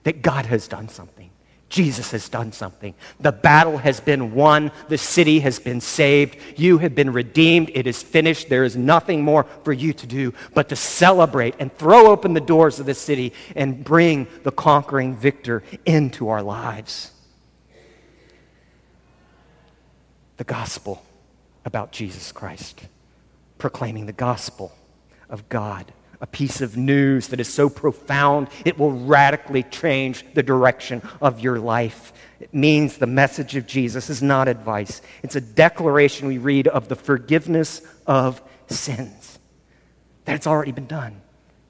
that 0.05 0.23
God 0.23 0.47
has 0.47 0.67
done 0.69 0.89
something. 0.89 1.31
Jesus 1.73 2.11
has 2.11 2.29
done 2.29 2.53
something. 2.53 2.95
The 3.19 3.33
battle 3.33 3.79
has 3.79 3.99
been 3.99 4.35
won. 4.35 4.71
The 4.89 4.99
city 4.99 5.41
has 5.41 5.59
been 5.59 5.81
saved. 5.81 6.37
You 6.57 6.77
have 6.79 6.95
been 6.95 7.15
redeemed. 7.15 7.71
It 7.73 7.87
is 7.87 8.03
finished. 8.03 8.51
There 8.51 8.65
is 8.65 8.77
nothing 8.77 9.25
more 9.25 9.45
for 9.65 9.73
you 9.73 9.95
to 9.95 10.07
do 10.07 10.35
but 10.53 10.69
to 10.69 10.77
celebrate 10.77 11.55
and 11.59 11.75
throw 11.75 12.09
open 12.09 12.35
the 12.35 12.43
doors 12.43 12.79
of 12.79 12.85
the 12.85 12.95
city 12.95 13.33
and 13.57 13.83
bring 13.83 14.27
the 14.43 14.53
conquering 14.53 15.17
victor 15.17 15.63
into 15.87 16.29
our 16.29 16.43
lives. 16.43 17.11
The 20.37 20.45
gospel 20.45 21.03
about 21.65 21.91
Jesus 21.91 22.33
Christ, 22.33 22.83
proclaiming 23.63 24.07
the 24.07 24.13
gospel 24.13 24.73
of 25.31 25.49
God 25.49 25.93
a 26.21 26.27
piece 26.27 26.61
of 26.61 26.77
news 26.77 27.29
that 27.29 27.39
is 27.39 27.53
so 27.53 27.69
profound 27.69 28.49
it 28.65 28.77
will 28.77 28.91
radically 28.91 29.63
change 29.63 30.25
the 30.35 30.43
direction 30.43 31.01
of 31.21 31.39
your 31.39 31.61
life. 31.61 32.13
It 32.41 32.53
means 32.53 32.97
the 32.97 33.07
message 33.07 33.55
of 33.55 33.65
Jesus 33.69 34.11
is 34.11 34.21
not 34.21 34.49
advice, 34.49 35.01
it's 35.23 35.37
a 35.37 35.41
declaration 35.41 36.27
we 36.27 36.39
read 36.39 36.67
of 36.67 36.89
the 36.89 36.97
forgiveness 36.97 37.83
of 38.05 38.43
sins. 38.67 39.39
That 40.25 40.35
it's 40.35 40.49
already 40.49 40.73
been 40.73 40.89
done. 40.89 41.21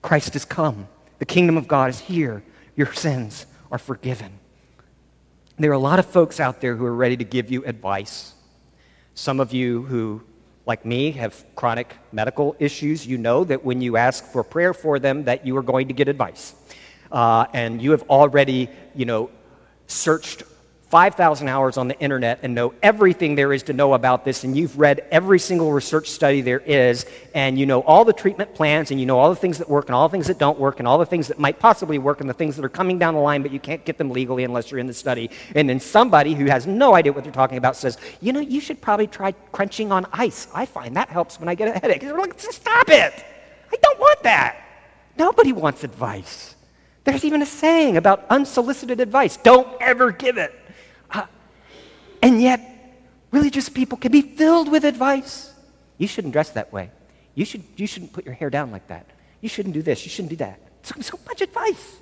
Christ 0.01 0.33
has 0.33 0.47
come, 0.47 0.89
the 1.19 1.27
kingdom 1.27 1.59
of 1.59 1.69
God 1.69 1.91
is 1.91 2.01
here, 2.01 2.43
your 2.75 2.91
sins 2.95 3.45
are 3.71 3.79
forgiven. 3.79 4.33
There 5.59 5.71
are 5.71 5.75
a 5.75 5.79
lot 5.79 5.99
of 5.99 6.07
folks 6.07 6.41
out 6.41 6.63
there 6.63 6.75
who 6.75 6.87
are 6.87 6.95
ready 6.95 7.19
to 7.19 7.25
give 7.25 7.51
you 7.51 7.67
advice. 7.67 8.33
Some 9.15 9.41
of 9.41 9.53
you 9.53 9.83
who 9.83 10.23
like 10.67 10.85
me, 10.85 11.11
have 11.13 11.45
chronic 11.57 11.97
medical 12.13 12.55
issues, 12.59 13.07
you 13.07 13.19
know 13.19 13.45
that 13.45 13.65
when 13.65 13.81
you 13.81 13.97
ask 13.97 14.25
for 14.25 14.45
prayer 14.45 14.73
for 14.73 14.99
them, 14.99 15.25
that 15.25 15.47
you 15.47 15.57
are 15.57 15.63
going 15.63 15.89
to 15.89 15.95
get 15.95 16.09
advice. 16.09 16.55
Uh, 17.11 17.47
and 17.53 17.83
you 17.83 17.91
have 17.91 18.03
already, 18.09 18.69
you 18.95 19.05
know, 19.05 19.31
searched 19.87 20.45
5,000 20.93 21.49
hours 21.49 21.79
on 21.79 21.89
the 21.89 21.99
internet 22.01 22.41
and 22.43 22.55
know 22.55 22.75
everything 22.83 23.35
there 23.35 23.55
is 23.55 23.63
to 23.63 23.73
know 23.73 23.95
about 23.95 24.27
this, 24.27 24.45
and 24.45 24.55
you've 24.55 24.79
read 24.79 25.01
every 25.11 25.39
single 25.39 25.73
research 25.73 26.11
study 26.11 26.43
there 26.43 26.61
is, 26.61 27.07
and 27.35 27.59
you 27.59 27.65
know 27.65 27.81
all 27.85 28.05
the 28.05 28.13
treatment 28.13 28.55
plans, 28.55 28.91
and 28.91 29.01
you 29.01 29.07
know 29.07 29.19
all 29.19 29.31
the 29.31 29.37
things 29.37 29.57
that 29.57 29.71
work, 29.71 29.87
and 29.87 29.95
all 29.95 30.07
the 30.07 30.13
things 30.13 30.27
that 30.27 30.37
don't 30.37 30.59
work, 30.59 30.81
and 30.81 30.87
all 30.87 30.99
the 30.99 31.07
things 31.07 31.29
that 31.29 31.39
might 31.39 31.59
possibly 31.59 31.97
work, 31.97 32.21
and 32.21 32.29
the 32.29 32.35
things 32.35 32.57
that 32.57 32.63
are 32.63 32.69
coming 32.69 32.99
down 32.99 33.15
the 33.15 33.21
line, 33.21 33.41
but 33.41 33.51
you 33.51 33.59
can't 33.59 33.83
get 33.87 33.97
them 33.97 34.11
legally 34.11 34.45
unless 34.45 34.71
you're 34.71 34.81
in 34.81 34.87
the 34.87 34.93
study. 34.93 35.31
And 35.55 35.67
then 35.67 35.81
somebody 35.81 36.35
who 36.35 36.45
has 36.45 36.67
no 36.67 36.95
idea 36.95 37.15
what 37.15 37.25
they're 37.25 37.33
talking 37.33 37.57
about 37.57 37.75
says, 37.75 37.97
You 38.21 38.35
know, 38.35 38.41
you 38.41 38.61
should 38.61 38.83
probably 38.83 39.07
try 39.07 39.33
crunching 39.51 39.93
on 39.93 40.07
ice. 40.13 40.47
I 40.53 40.67
find 40.67 40.95
that 40.97 41.09
helps 41.09 41.41
when 41.41 41.49
I 41.49 41.55
get 41.55 41.75
a 41.75 41.81
headache. 41.81 42.03
And 42.03 42.13
we're 42.13 42.21
like, 42.21 42.39
Stop 42.39 42.91
it! 42.91 43.15
I 43.73 43.77
don't 43.81 43.99
want 43.99 44.23
that. 44.25 44.63
Nobody 45.17 45.55
wants 45.55 45.85
advice. 45.85 46.55
There's 47.05 47.25
even 47.25 47.41
a 47.41 47.47
saying 47.47 47.97
about 47.97 48.27
unsolicited 48.29 49.01
advice 49.01 49.39
don't 49.39 49.69
ever 49.81 50.13
give 50.13 50.37
it. 50.37 50.55
And 52.23 52.41
yet, 52.41 52.61
religious 53.33 53.69
people 53.69 53.99
can 53.99 54.13
be 54.13 54.23
filled 54.23 54.71
with 54.71 54.85
advice. 54.85 55.53
You 55.99 56.07
shouldn't 56.07 56.33
dress 56.33 56.51
that 56.51 56.73
way. 56.73 56.91
You, 57.35 57.45
should, 57.45 57.65
you 57.77 57.87
shouldn't 57.87 58.13
put 58.13 58.25
your 58.25 58.35
hair 58.35 58.49
down 58.49 58.71
like 58.71 58.87
that. 58.89 59.07
You 59.41 59.49
shouldn't 59.49 59.75
do 59.75 59.83
this. 59.83 60.05
You 60.05 60.11
shouldn't 60.11 60.31
do 60.31 60.37
that. 60.37 60.61
So, 60.83 61.01
so 61.01 61.19
much 61.27 61.41
advice. 61.41 61.97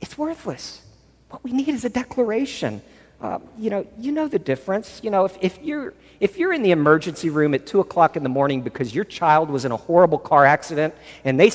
It's 0.00 0.18
worthless. 0.18 0.82
What 1.30 1.44
we 1.44 1.52
need 1.52 1.68
is 1.68 1.84
a 1.84 1.88
declaration. 1.88 2.82
Uh, 3.20 3.38
you 3.56 3.70
know, 3.70 3.86
you 3.98 4.10
know 4.10 4.26
the 4.26 4.38
difference. 4.38 5.00
You 5.02 5.10
know, 5.10 5.24
if, 5.24 5.38
if, 5.40 5.58
you're, 5.62 5.94
if 6.18 6.38
you're 6.38 6.52
in 6.52 6.62
the 6.62 6.72
emergency 6.72 7.30
room 7.30 7.54
at 7.54 7.66
2 7.66 7.80
o'clock 7.80 8.16
in 8.16 8.24
the 8.24 8.28
morning 8.28 8.62
because 8.62 8.94
your 8.94 9.04
child 9.04 9.48
was 9.48 9.64
in 9.64 9.70
a 9.70 9.76
horrible 9.76 10.18
car 10.18 10.44
accident 10.44 10.94
and 11.24 11.38
they 11.38 11.52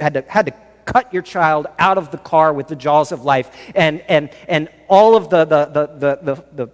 had 0.00 0.14
to, 0.14 0.24
had 0.28 0.46
to 0.46 0.52
cut 0.84 1.12
your 1.12 1.22
child 1.22 1.66
out 1.78 1.98
of 1.98 2.10
the 2.10 2.18
car 2.18 2.52
with 2.52 2.68
the 2.68 2.76
jaws 2.76 3.12
of 3.12 3.24
life 3.24 3.50
and, 3.74 4.00
and, 4.02 4.30
and 4.46 4.68
all 4.88 5.16
of 5.16 5.28
the, 5.28 5.44
the, 5.44 5.66
the, 5.66 5.86
the, 5.86 6.34
the, 6.34 6.64
the 6.64 6.72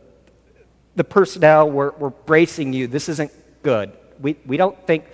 the 0.97 1.05
personnel 1.05 1.71
were, 1.71 1.91
were 1.99 2.11
bracing 2.11 2.73
you. 2.73 2.87
This 2.87 3.09
isn't 3.09 3.33
good. 3.63 3.93
We, 4.21 4.37
we 4.47 4.57
don't 4.57 4.79
think, 4.87 5.05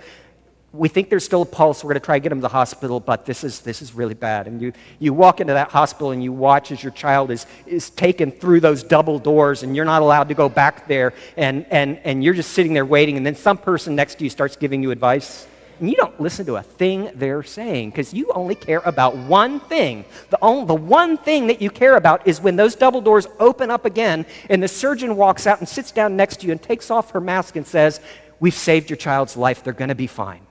we 0.73 0.87
think 0.87 1.09
there's 1.09 1.25
still 1.25 1.41
a 1.41 1.45
pulse. 1.45 1.83
We're 1.83 1.89
going 1.89 2.01
to 2.01 2.05
try 2.05 2.17
to 2.17 2.23
get 2.23 2.31
him 2.31 2.37
to 2.37 2.43
the 2.43 2.49
hospital, 2.49 2.99
but 2.99 3.25
this 3.25 3.43
is, 3.43 3.61
this 3.61 3.81
is 3.81 3.93
really 3.93 4.13
bad. 4.13 4.47
And 4.47 4.61
you, 4.61 4.73
you 4.99 5.13
walk 5.13 5.41
into 5.41 5.53
that 5.53 5.69
hospital 5.69 6.11
and 6.11 6.23
you 6.23 6.31
watch 6.31 6.71
as 6.71 6.83
your 6.83 6.91
child 6.91 7.31
is, 7.31 7.45
is 7.65 7.89
taken 7.89 8.31
through 8.31 8.59
those 8.59 8.83
double 8.83 9.19
doors 9.19 9.63
and 9.63 9.75
you're 9.75 9.85
not 9.85 10.01
allowed 10.01 10.29
to 10.29 10.35
go 10.35 10.47
back 10.47 10.87
there. 10.87 11.13
And, 11.35 11.65
and, 11.71 11.99
and 12.03 12.23
you're 12.23 12.33
just 12.33 12.51
sitting 12.51 12.73
there 12.73 12.85
waiting. 12.85 13.17
And 13.17 13.25
then 13.25 13.35
some 13.35 13.57
person 13.57 13.95
next 13.95 14.15
to 14.19 14.23
you 14.23 14.29
starts 14.29 14.55
giving 14.55 14.83
you 14.83 14.91
advice 14.91 15.47
and 15.81 15.89
you 15.89 15.95
don't 15.95 16.21
listen 16.21 16.45
to 16.45 16.57
a 16.57 16.61
thing 16.61 17.09
they're 17.15 17.41
saying 17.41 17.89
because 17.89 18.13
you 18.13 18.31
only 18.35 18.53
care 18.53 18.83
about 18.85 19.17
one 19.17 19.59
thing. 19.59 20.05
The, 20.29 20.37
only, 20.39 20.65
the 20.65 20.75
one 20.75 21.17
thing 21.17 21.47
that 21.47 21.59
you 21.59 21.71
care 21.71 21.95
about 21.95 22.27
is 22.27 22.39
when 22.39 22.55
those 22.55 22.75
double 22.75 23.01
doors 23.01 23.25
open 23.39 23.71
up 23.71 23.83
again 23.83 24.27
and 24.47 24.61
the 24.61 24.67
surgeon 24.67 25.15
walks 25.15 25.47
out 25.47 25.59
and 25.59 25.67
sits 25.67 25.91
down 25.91 26.15
next 26.15 26.41
to 26.41 26.45
you 26.45 26.51
and 26.51 26.61
takes 26.61 26.91
off 26.91 27.09
her 27.11 27.19
mask 27.19 27.55
and 27.55 27.65
says, 27.65 27.99
We've 28.39 28.53
saved 28.53 28.89
your 28.89 28.97
child's 28.97 29.35
life. 29.35 29.63
They're 29.63 29.73
going 29.73 29.89
to 29.89 29.95
be 29.95 30.07
fine. 30.07 30.41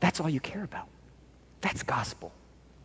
That's 0.00 0.20
all 0.20 0.28
you 0.28 0.40
care 0.40 0.64
about. 0.64 0.88
That's 1.60 1.82
gospel. 1.82 2.32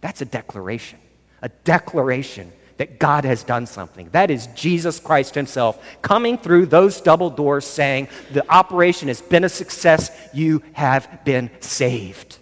That's 0.01 0.21
a 0.21 0.25
declaration. 0.25 0.99
A 1.41 1.49
declaration 1.63 2.51
that 2.77 2.99
God 2.99 3.25
has 3.25 3.43
done 3.43 3.65
something. 3.65 4.09
That 4.12 4.31
is 4.31 4.47
Jesus 4.47 4.99
Christ 4.99 5.36
Himself 5.36 5.83
coming 6.01 6.38
through 6.38 6.67
those 6.67 7.01
double 7.01 7.29
doors 7.29 7.65
saying, 7.65 8.07
The 8.31 8.49
operation 8.51 9.07
has 9.07 9.21
been 9.21 9.43
a 9.43 9.49
success. 9.49 10.12
You 10.33 10.63
have 10.73 11.23
been 11.23 11.51
saved. 11.59 12.39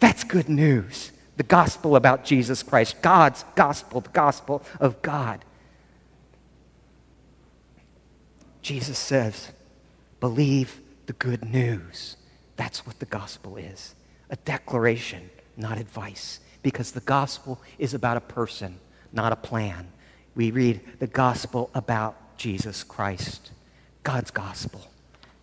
That's 0.00 0.24
good 0.24 0.48
news. 0.48 1.12
The 1.36 1.42
gospel 1.42 1.96
about 1.96 2.24
Jesus 2.24 2.62
Christ, 2.62 3.00
God's 3.02 3.44
gospel, 3.54 4.00
the 4.00 4.10
gospel 4.10 4.62
of 4.78 5.00
God. 5.02 5.44
Jesus 8.60 8.98
says, 8.98 9.50
Believe 10.20 10.80
the 11.06 11.14
good 11.14 11.44
news. 11.44 12.16
That's 12.56 12.86
what 12.86 12.98
the 13.00 13.06
gospel 13.06 13.56
is 13.56 13.94
a 14.30 14.36
declaration, 14.36 15.28
not 15.56 15.78
advice, 15.78 16.40
because 16.62 16.92
the 16.92 17.00
gospel 17.00 17.60
is 17.78 17.92
about 17.92 18.16
a 18.16 18.20
person 18.20 18.78
not 19.12 19.32
a 19.32 19.36
plan. 19.36 19.88
We 20.34 20.50
read 20.50 20.80
the 20.98 21.06
gospel 21.06 21.70
about 21.74 22.38
Jesus 22.38 22.82
Christ, 22.82 23.50
God's 24.02 24.30
gospel, 24.30 24.80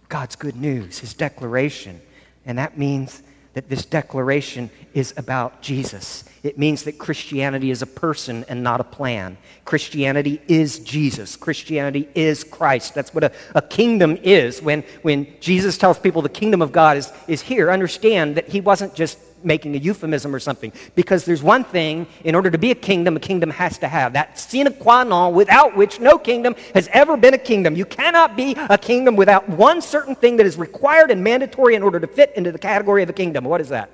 God's 0.09 0.35
good 0.35 0.55
news, 0.55 0.99
his 0.99 1.13
declaration. 1.13 2.01
And 2.45 2.57
that 2.57 2.77
means 2.77 3.21
that 3.53 3.69
this 3.69 3.85
declaration 3.85 4.69
is 4.93 5.13
about 5.17 5.61
Jesus. 5.61 6.23
It 6.43 6.57
means 6.57 6.83
that 6.83 6.97
Christianity 6.97 7.71
is 7.71 7.81
a 7.81 7.87
person 7.87 8.45
and 8.47 8.63
not 8.63 8.79
a 8.79 8.83
plan. 8.83 9.37
Christianity 9.65 10.41
is 10.47 10.79
Jesus. 10.79 11.35
Christianity 11.35 12.07
is 12.15 12.43
Christ. 12.43 12.95
That's 12.95 13.13
what 13.13 13.23
a, 13.23 13.31
a 13.55 13.61
kingdom 13.61 14.17
is. 14.21 14.61
When, 14.61 14.83
when 15.01 15.27
Jesus 15.39 15.77
tells 15.77 15.99
people 15.99 16.21
the 16.21 16.29
kingdom 16.29 16.61
of 16.61 16.71
God 16.71 16.97
is, 16.97 17.11
is 17.27 17.41
here, 17.41 17.71
understand 17.71 18.35
that 18.35 18.47
he 18.47 18.61
wasn't 18.61 18.93
just 18.93 19.17
making 19.43 19.75
a 19.75 19.79
euphemism 19.79 20.33
or 20.33 20.39
something. 20.39 20.71
Because 20.95 21.25
there's 21.25 21.43
one 21.43 21.63
thing, 21.63 22.07
in 22.23 22.35
order 22.35 22.49
to 22.51 22.57
be 22.57 22.71
a 22.71 22.75
kingdom, 22.75 23.15
a 23.17 23.19
kingdom 23.19 23.49
has 23.49 23.77
to 23.79 23.87
have. 23.87 24.13
That 24.13 24.39
sine 24.39 24.71
qua 24.73 25.03
non, 25.03 25.33
without 25.33 25.75
which 25.75 25.99
no 25.99 26.17
kingdom 26.17 26.55
has 26.73 26.87
ever 26.91 27.17
been 27.17 27.33
a 27.33 27.37
kingdom. 27.37 27.75
You 27.75 27.85
cannot 27.85 28.35
be 28.35 28.55
a 28.57 28.77
kingdom 28.77 29.15
without 29.15 29.47
one 29.49 29.81
certain 29.81 30.15
thing 30.15 30.37
that 30.37 30.45
is 30.45 30.57
required 30.57 31.11
and 31.11 31.23
mandatory 31.23 31.75
in 31.75 31.83
order 31.83 31.99
to 31.99 32.07
fit 32.07 32.33
into 32.35 32.51
the 32.51 32.59
category 32.59 33.03
of 33.03 33.09
a 33.09 33.13
kingdom. 33.13 33.43
What 33.43 33.61
is 33.61 33.69
that? 33.69 33.89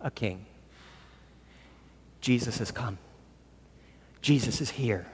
A 0.00 0.10
king. 0.10 0.46
Jesus 2.20 2.58
has 2.58 2.70
come. 2.70 2.98
Jesus 4.20 4.60
is 4.60 4.70
here. 4.70 5.06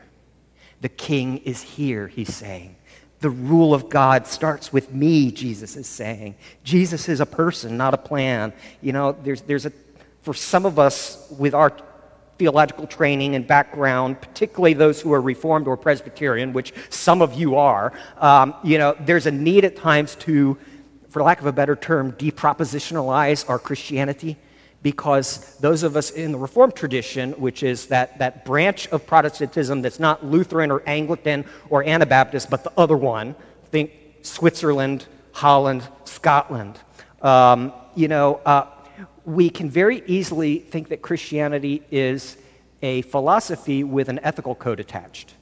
The 0.81 0.88
king 0.88 1.38
is 1.38 1.61
here, 1.61 2.07
he's 2.07 2.33
saying. 2.35 2.77
The 3.20 3.31
rule 3.31 3.74
of 3.74 3.88
God 3.88 4.26
starts 4.26 4.72
with 4.72 4.92
me, 4.92 5.31
Jesus 5.33 5.76
is 5.76 5.87
saying. 5.87 6.37
Jesus 6.62 7.09
is 7.09 7.20
a 7.20 7.26
person, 7.26 7.76
not 7.76 7.94
a 7.94 7.98
plan. 7.98 8.52
You 8.81 8.92
know, 8.92 9.12
there's, 9.12 9.42
there's 9.42 9.66
a, 9.66 9.72
for 10.22 10.35
some 10.35 10.64
of 10.64 10.78
us 10.78 11.26
with 11.38 11.54
our 11.54 11.72
theological 12.38 12.87
training 12.87 13.35
and 13.35 13.44
background, 13.46 14.20
particularly 14.20 14.72
those 14.72 15.00
who 15.00 15.12
are 15.12 15.20
Reformed 15.20 15.66
or 15.66 15.76
Presbyterian, 15.76 16.52
which 16.52 16.72
some 16.90 17.20
of 17.20 17.35
you 17.35 17.57
are, 17.57 17.92
um, 18.18 18.54
you 18.62 18.78
know, 18.78 18.96
there's 19.00 19.26
a 19.26 19.33
need 19.33 19.64
at 19.64 19.74
times 19.74 20.14
to 20.16 20.57
for 21.09 21.22
lack 21.22 21.40
of 21.40 21.46
a 21.46 21.52
better 21.52 21.74
term, 21.74 22.12
depropositionalize 22.12 23.48
our 23.48 23.59
Christianity 23.59 24.37
because 24.83 25.57
those 25.59 25.83
of 25.83 25.97
us 25.97 26.11
in 26.11 26.33
the 26.33 26.38
Reformed 26.38 26.75
tradition, 26.75 27.33
which 27.33 27.62
is 27.62 27.87
that, 27.87 28.19
that 28.19 28.45
branch 28.45 28.87
of 28.88 29.07
Protestantism 29.07 29.83
that's 29.83 29.99
not 29.99 30.25
Lutheran 30.25 30.71
or 30.71 30.83
Anglican 30.87 31.45
or 31.69 31.83
Anabaptist, 31.85 32.49
but 32.49 32.62
the 32.62 32.73
other 32.77 32.97
one, 32.97 33.35
think 33.71 33.93
Switzerland, 34.23 35.07
Holland, 35.33 35.87
Scotland, 36.05 36.79
um, 37.23 37.73
you 37.97 38.09
know, 38.09 38.37
uh, 38.47 38.67
we 39.25 39.51
can 39.51 39.69
very 39.69 40.03
easily 40.07 40.59
think 40.59 40.88
that 40.88 41.03
Christianity 41.03 41.83
is 41.91 42.37
a 42.81 43.03
philosophy 43.03 43.83
with 43.85 44.09
an 44.09 44.21
ethical 44.23 44.55
code 44.55 44.81
attached. 44.81 45.35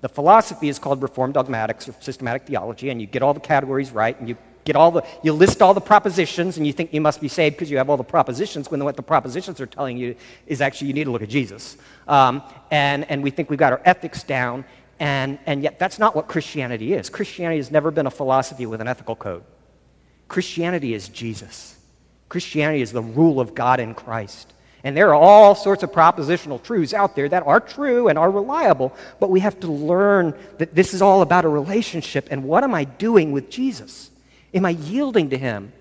The 0.00 0.08
philosophy 0.08 0.68
is 0.68 0.78
called 0.78 1.02
Reformed 1.02 1.34
dogmatics 1.34 1.88
or 1.88 1.94
systematic 2.00 2.46
theology, 2.46 2.90
and 2.90 3.00
you 3.00 3.06
get 3.06 3.22
all 3.22 3.34
the 3.34 3.40
categories 3.40 3.92
right, 3.92 4.18
and 4.18 4.28
you 4.28 4.36
get 4.64 4.76
all 4.76 4.90
the 4.90 5.02
you 5.22 5.32
list 5.32 5.62
all 5.62 5.74
the 5.74 5.80
propositions, 5.80 6.56
and 6.56 6.66
you 6.66 6.72
think 6.72 6.92
you 6.92 7.00
must 7.00 7.20
be 7.20 7.28
saved 7.28 7.56
because 7.56 7.70
you 7.70 7.78
have 7.78 7.90
all 7.90 7.96
the 7.96 8.04
propositions. 8.04 8.70
When 8.70 8.82
what 8.84 8.96
the 8.96 9.02
propositions 9.02 9.60
are 9.60 9.66
telling 9.66 9.96
you 9.96 10.14
is 10.46 10.60
actually 10.60 10.88
you 10.88 10.94
need 10.94 11.04
to 11.04 11.10
look 11.10 11.22
at 11.22 11.28
Jesus, 11.28 11.76
um, 12.08 12.42
and 12.70 13.08
and 13.10 13.22
we 13.22 13.30
think 13.30 13.50
we've 13.50 13.58
got 13.58 13.72
our 13.72 13.82
ethics 13.84 14.22
down, 14.22 14.64
and 14.98 15.38
and 15.46 15.62
yet 15.62 15.78
that's 15.78 15.98
not 15.98 16.14
what 16.14 16.28
Christianity 16.28 16.94
is. 16.94 17.08
Christianity 17.08 17.58
has 17.58 17.70
never 17.70 17.90
been 17.90 18.06
a 18.06 18.10
philosophy 18.10 18.66
with 18.66 18.80
an 18.80 18.88
ethical 18.88 19.16
code. 19.16 19.44
Christianity 20.28 20.94
is 20.94 21.08
Jesus. 21.08 21.76
Christianity 22.28 22.80
is 22.80 22.92
the 22.92 23.02
rule 23.02 23.40
of 23.40 23.54
God 23.54 23.80
in 23.80 23.94
Christ. 23.94 24.52
And 24.82 24.96
there 24.96 25.08
are 25.08 25.14
all 25.14 25.54
sorts 25.54 25.82
of 25.82 25.92
propositional 25.92 26.62
truths 26.62 26.94
out 26.94 27.14
there 27.14 27.28
that 27.28 27.46
are 27.46 27.60
true 27.60 28.08
and 28.08 28.18
are 28.18 28.30
reliable, 28.30 28.94
but 29.18 29.28
we 29.28 29.40
have 29.40 29.60
to 29.60 29.66
learn 29.70 30.34
that 30.58 30.74
this 30.74 30.94
is 30.94 31.02
all 31.02 31.20
about 31.20 31.44
a 31.44 31.48
relationship. 31.48 32.28
And 32.30 32.44
what 32.44 32.64
am 32.64 32.74
I 32.74 32.84
doing 32.84 33.32
with 33.32 33.50
Jesus? 33.50 34.09
Am 34.54 34.64
I 34.64 34.70
yielding 34.70 35.30
to 35.30 35.38
Him 35.38 35.72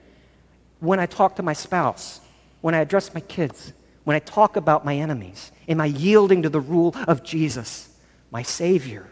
when 0.80 1.00
I 1.00 1.06
talk 1.06 1.36
to 1.38 1.44
my 1.44 1.54
spouse, 1.54 2.22
when 2.62 2.76
I 2.76 2.80
address 2.80 3.14
my 3.14 3.20
kids, 3.22 3.74
when 4.04 4.16
I 4.16 4.20
talk 4.20 4.56
about 4.56 4.86
my 4.86 4.96
enemies? 4.96 5.52
Am 5.68 5.82
I 5.82 5.88
yielding 5.88 6.44
to 6.44 6.50
the 6.50 6.60
rule 6.60 6.96
of 7.08 7.24
Jesus, 7.24 7.90
my 8.32 8.44
Savior? 8.44 9.08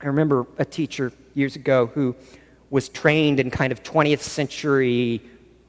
I 0.00 0.06
remember 0.06 0.46
a 0.58 0.64
teacher 0.64 1.12
years 1.34 1.56
ago 1.56 1.86
who 1.86 2.14
was 2.70 2.88
trained 2.88 3.40
in 3.40 3.50
kind 3.50 3.72
of 3.72 3.82
20th 3.82 4.20
century 4.20 5.20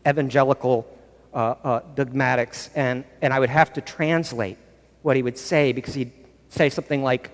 evangelical 0.07 0.85
uh, 1.33 1.55
uh, 1.63 1.79
dogmatics, 1.95 2.69
and, 2.75 3.03
and 3.21 3.33
I 3.33 3.39
would 3.39 3.49
have 3.49 3.73
to 3.73 3.81
translate 3.81 4.57
what 5.01 5.15
he 5.15 5.21
would 5.21 5.37
say 5.37 5.71
because 5.71 5.93
he'd 5.93 6.11
say 6.49 6.69
something 6.69 7.03
like, 7.03 7.31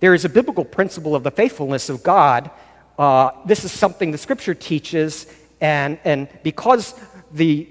There 0.00 0.14
is 0.14 0.24
a 0.24 0.28
biblical 0.28 0.64
principle 0.64 1.14
of 1.14 1.22
the 1.22 1.30
faithfulness 1.30 1.88
of 1.88 2.02
God. 2.02 2.50
Uh, 2.98 3.30
this 3.44 3.64
is 3.64 3.72
something 3.72 4.10
the 4.10 4.18
scripture 4.18 4.54
teaches, 4.54 5.26
and, 5.60 5.98
and 6.04 6.28
because 6.42 6.94
the 7.32 7.68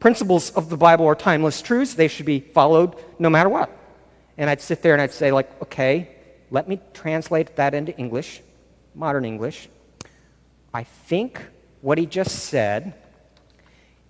principles 0.00 0.50
of 0.50 0.68
the 0.68 0.76
Bible 0.76 1.06
are 1.06 1.14
timeless 1.14 1.62
truths, 1.62 1.94
they 1.94 2.08
should 2.08 2.26
be 2.26 2.40
followed 2.40 2.96
no 3.18 3.30
matter 3.30 3.48
what. 3.48 3.70
And 4.38 4.48
I'd 4.48 4.60
sit 4.60 4.82
there 4.82 4.94
and 4.94 5.02
I'd 5.02 5.12
say, 5.12 5.30
like, 5.30 5.62
okay, 5.62 6.08
let 6.50 6.68
me 6.68 6.80
translate 6.94 7.56
that 7.56 7.74
into 7.74 7.96
English, 7.96 8.40
modern 8.94 9.24
English. 9.24 9.68
I 10.74 10.84
think 10.84 11.40
what 11.82 11.98
he 11.98 12.06
just 12.06 12.46
said 12.46 12.94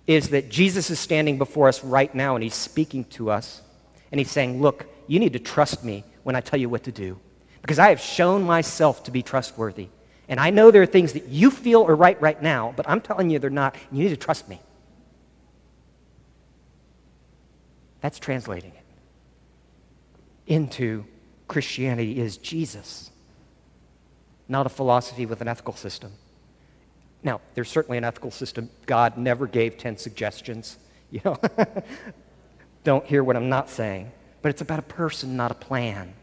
is 0.07 0.29
that 0.29 0.49
Jesus 0.49 0.89
is 0.89 0.99
standing 0.99 1.37
before 1.37 1.67
us 1.67 1.83
right 1.83 2.13
now 2.13 2.35
and 2.35 2.43
he's 2.43 2.55
speaking 2.55 3.05
to 3.05 3.29
us. 3.29 3.61
And 4.11 4.19
he's 4.19 4.31
saying, 4.31 4.61
Look, 4.61 4.85
you 5.07 5.19
need 5.19 5.33
to 5.33 5.39
trust 5.39 5.83
me 5.83 6.03
when 6.23 6.35
I 6.35 6.41
tell 6.41 6.59
you 6.59 6.69
what 6.69 6.83
to 6.83 6.91
do. 6.91 7.19
Because 7.61 7.79
I 7.79 7.89
have 7.89 7.99
shown 7.99 8.43
myself 8.43 9.03
to 9.05 9.11
be 9.11 9.23
trustworthy. 9.23 9.87
And 10.33 10.39
I 10.39 10.49
know 10.49 10.71
there 10.71 10.81
are 10.81 10.87
things 10.87 11.13
that 11.13 11.27
you 11.27 11.51
feel 11.51 11.85
are 11.85 11.95
right 11.95 12.19
right 12.19 12.41
now, 12.41 12.73
but 12.75 12.89
I'm 12.89 13.01
telling 13.01 13.29
you 13.29 13.37
they're 13.37 13.51
not. 13.51 13.75
And 13.91 13.99
You 13.99 14.05
need 14.05 14.09
to 14.09 14.17
trust 14.17 14.49
me. 14.49 14.59
That's 18.01 18.17
translating 18.17 18.71
it 18.71 18.83
into 20.47 21.05
Christianity 21.47 22.19
is 22.19 22.37
Jesus, 22.37 23.11
not 24.47 24.65
a 24.65 24.69
philosophy 24.69 25.27
with 25.27 25.39
an 25.41 25.47
ethical 25.47 25.75
system. 25.75 26.11
Now, 27.21 27.39
there's 27.53 27.69
certainly 27.69 27.99
an 27.99 28.03
ethical 28.03 28.31
system. 28.31 28.71
God 28.87 29.19
never 29.19 29.45
gave 29.45 29.77
10 29.77 29.97
suggestions. 29.97 30.79
You 31.11 31.21
know, 31.23 31.37
don't 32.83 33.05
hear 33.05 33.23
what 33.23 33.35
I'm 33.35 33.49
not 33.49 33.69
saying. 33.69 34.11
But 34.41 34.49
it's 34.49 34.61
about 34.61 34.79
a 34.79 34.81
person, 34.81 35.37
not 35.37 35.51
a 35.51 35.53
plan. 35.53 36.15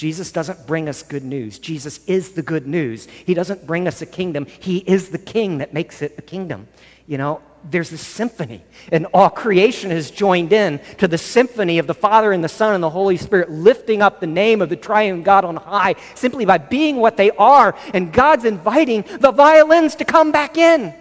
Jesus 0.00 0.32
doesn't 0.32 0.66
bring 0.66 0.88
us 0.88 1.02
good 1.02 1.24
news. 1.24 1.58
Jesus 1.58 2.00
is 2.06 2.30
the 2.30 2.40
good 2.40 2.66
news. 2.66 3.06
He 3.26 3.34
doesn't 3.34 3.66
bring 3.66 3.86
us 3.86 4.00
a 4.00 4.06
kingdom. 4.06 4.46
He 4.46 4.78
is 4.78 5.10
the 5.10 5.18
king 5.18 5.58
that 5.58 5.74
makes 5.74 6.00
it 6.00 6.14
a 6.16 6.22
kingdom. 6.22 6.68
You 7.06 7.18
know, 7.18 7.42
there's 7.70 7.92
a 7.92 7.98
symphony, 7.98 8.62
and 8.90 9.04
all 9.12 9.28
creation 9.28 9.90
has 9.90 10.10
joined 10.10 10.54
in 10.54 10.80
to 10.96 11.06
the 11.06 11.18
symphony 11.18 11.76
of 11.76 11.86
the 11.86 11.92
Father 11.92 12.32
and 12.32 12.42
the 12.42 12.48
Son 12.48 12.74
and 12.74 12.82
the 12.82 12.88
Holy 12.88 13.18
Spirit 13.18 13.50
lifting 13.50 14.00
up 14.00 14.20
the 14.20 14.26
name 14.26 14.62
of 14.62 14.70
the 14.70 14.76
triune 14.76 15.22
God 15.22 15.44
on 15.44 15.56
high 15.56 15.96
simply 16.14 16.46
by 16.46 16.56
being 16.56 16.96
what 16.96 17.18
they 17.18 17.30
are. 17.32 17.76
And 17.92 18.10
God's 18.10 18.46
inviting 18.46 19.04
the 19.18 19.32
violins 19.32 19.96
to 19.96 20.06
come 20.06 20.32
back 20.32 20.56
in 20.56 20.94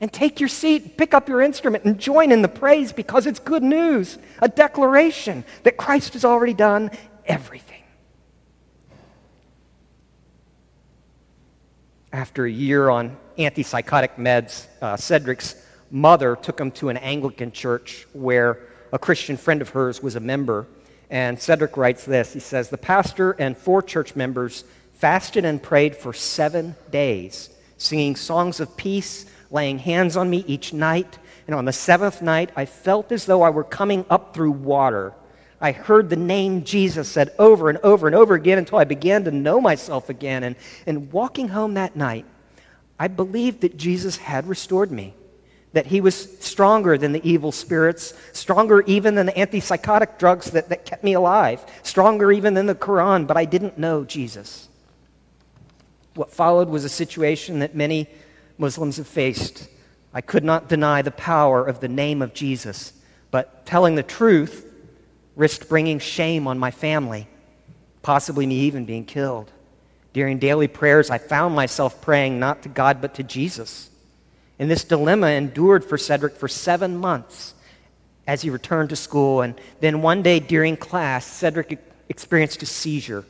and 0.00 0.10
take 0.10 0.40
your 0.40 0.48
seat, 0.48 0.96
pick 0.96 1.12
up 1.12 1.28
your 1.28 1.42
instrument, 1.42 1.84
and 1.84 1.98
join 1.98 2.32
in 2.32 2.40
the 2.40 2.48
praise 2.48 2.90
because 2.90 3.26
it's 3.26 3.38
good 3.38 3.62
news, 3.62 4.16
a 4.40 4.48
declaration 4.48 5.44
that 5.64 5.76
Christ 5.76 6.14
has 6.14 6.24
already 6.24 6.54
done 6.54 6.90
everything. 7.26 7.83
After 12.14 12.44
a 12.44 12.50
year 12.50 12.90
on 12.90 13.16
antipsychotic 13.38 14.18
meds, 14.18 14.68
uh, 14.80 14.96
Cedric's 14.96 15.56
mother 15.90 16.36
took 16.36 16.60
him 16.60 16.70
to 16.70 16.88
an 16.88 16.96
Anglican 16.96 17.50
church 17.50 18.06
where 18.12 18.60
a 18.92 19.00
Christian 19.00 19.36
friend 19.36 19.60
of 19.60 19.70
hers 19.70 20.00
was 20.00 20.14
a 20.14 20.20
member. 20.20 20.68
And 21.10 21.36
Cedric 21.40 21.76
writes 21.76 22.04
this 22.04 22.32
He 22.32 22.38
says, 22.38 22.70
The 22.70 22.78
pastor 22.78 23.32
and 23.32 23.58
four 23.58 23.82
church 23.82 24.14
members 24.14 24.62
fasted 24.92 25.44
and 25.44 25.60
prayed 25.60 25.96
for 25.96 26.12
seven 26.12 26.76
days, 26.92 27.50
singing 27.78 28.14
songs 28.14 28.60
of 28.60 28.76
peace, 28.76 29.26
laying 29.50 29.80
hands 29.80 30.16
on 30.16 30.30
me 30.30 30.44
each 30.46 30.72
night. 30.72 31.18
And 31.48 31.56
on 31.56 31.64
the 31.64 31.72
seventh 31.72 32.22
night, 32.22 32.50
I 32.54 32.66
felt 32.66 33.10
as 33.10 33.26
though 33.26 33.42
I 33.42 33.50
were 33.50 33.64
coming 33.64 34.06
up 34.08 34.34
through 34.34 34.52
water. 34.52 35.14
I 35.64 35.72
heard 35.72 36.10
the 36.10 36.16
name 36.16 36.62
Jesus 36.64 37.08
said 37.08 37.32
over 37.38 37.70
and 37.70 37.78
over 37.78 38.06
and 38.06 38.14
over 38.14 38.34
again 38.34 38.58
until 38.58 38.76
I 38.76 38.84
began 38.84 39.24
to 39.24 39.30
know 39.30 39.62
myself 39.62 40.10
again. 40.10 40.42
And, 40.42 40.56
and 40.84 41.10
walking 41.10 41.48
home 41.48 41.72
that 41.72 41.96
night, 41.96 42.26
I 42.98 43.08
believed 43.08 43.62
that 43.62 43.78
Jesus 43.78 44.18
had 44.18 44.46
restored 44.46 44.92
me 44.92 45.14
that 45.72 45.86
he 45.86 46.02
was 46.02 46.38
stronger 46.38 46.98
than 46.98 47.12
the 47.12 47.26
evil 47.26 47.50
spirits, 47.50 48.12
stronger 48.34 48.82
even 48.82 49.14
than 49.14 49.24
the 49.24 49.32
antipsychotic 49.32 50.18
drugs 50.18 50.50
that, 50.50 50.68
that 50.68 50.84
kept 50.84 51.02
me 51.02 51.14
alive, 51.14 51.64
stronger 51.82 52.30
even 52.30 52.52
than 52.52 52.66
the 52.66 52.74
Quran, 52.74 53.26
but 53.26 53.38
I 53.38 53.46
didn't 53.46 53.78
know 53.78 54.04
Jesus. 54.04 54.68
What 56.14 56.30
followed 56.30 56.68
was 56.68 56.84
a 56.84 56.90
situation 56.90 57.60
that 57.60 57.74
many 57.74 58.06
Muslims 58.58 58.98
have 58.98 59.08
faced. 59.08 59.66
I 60.12 60.20
could 60.20 60.44
not 60.44 60.68
deny 60.68 61.00
the 61.00 61.10
power 61.10 61.64
of 61.64 61.80
the 61.80 61.88
name 61.88 62.20
of 62.20 62.34
Jesus, 62.34 62.92
but 63.30 63.64
telling 63.64 63.94
the 63.94 64.02
truth 64.02 64.72
risked 65.36 65.68
bringing 65.68 65.98
shame 65.98 66.46
on 66.46 66.58
my 66.58 66.70
family, 66.70 67.26
possibly 68.02 68.46
me 68.46 68.60
even 68.60 68.84
being 68.84 69.04
killed. 69.04 69.50
During 70.12 70.38
daily 70.38 70.68
prayers, 70.68 71.10
I 71.10 71.18
found 71.18 71.56
myself 71.56 72.00
praying 72.00 72.38
not 72.38 72.62
to 72.62 72.68
God 72.68 73.00
but 73.00 73.14
to 73.14 73.22
Jesus. 73.22 73.90
And 74.58 74.70
this 74.70 74.84
dilemma 74.84 75.28
endured 75.28 75.84
for 75.84 75.98
Cedric 75.98 76.36
for 76.36 76.46
seven 76.46 76.96
months 76.96 77.54
as 78.26 78.42
he 78.42 78.50
returned 78.50 78.90
to 78.90 78.96
school. 78.96 79.42
And 79.42 79.60
then 79.80 80.02
one 80.02 80.22
day 80.22 80.38
during 80.38 80.76
class, 80.76 81.26
Cedric 81.26 81.78
experienced 82.08 82.62
a 82.62 82.66
seizure. 82.66 83.24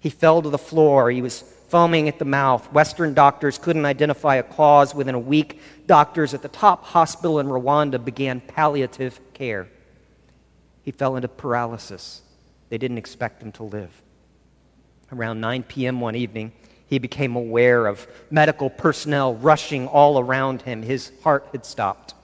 He 0.00 0.10
fell 0.10 0.42
to 0.42 0.50
the 0.50 0.58
floor. 0.58 1.10
He 1.10 1.22
was 1.22 1.42
foaming 1.68 2.08
at 2.08 2.18
the 2.18 2.24
mouth. 2.24 2.72
Western 2.72 3.14
doctors 3.14 3.58
couldn't 3.58 3.84
identify 3.84 4.36
a 4.36 4.42
cause. 4.42 4.94
Within 4.94 5.14
a 5.14 5.20
week, 5.20 5.60
doctors 5.86 6.34
at 6.34 6.42
the 6.42 6.48
top 6.48 6.84
hospital 6.84 7.38
in 7.38 7.46
Rwanda 7.46 8.04
began 8.04 8.40
palliative 8.40 9.20
care. 9.32 9.68
He 10.86 10.92
fell 10.92 11.16
into 11.16 11.26
paralysis. 11.26 12.22
They 12.68 12.78
didn't 12.78 12.98
expect 12.98 13.42
him 13.42 13.50
to 13.52 13.64
live. 13.64 13.90
Around 15.10 15.40
9 15.40 15.64
p.m. 15.64 16.00
one 16.00 16.14
evening, 16.14 16.52
he 16.86 17.00
became 17.00 17.34
aware 17.34 17.88
of 17.88 18.06
medical 18.30 18.70
personnel 18.70 19.34
rushing 19.34 19.88
all 19.88 20.20
around 20.20 20.62
him. 20.62 20.82
His 20.82 21.10
heart 21.24 21.48
had 21.50 21.66
stopped. 21.66 22.14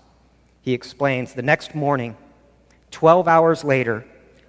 He 0.61 0.75
explains 0.75 1.35
the 1.35 1.43
next 1.43 1.75
morning, 1.75 2.17
12 2.93 3.27
hours 3.27 3.65
later, 3.65 4.05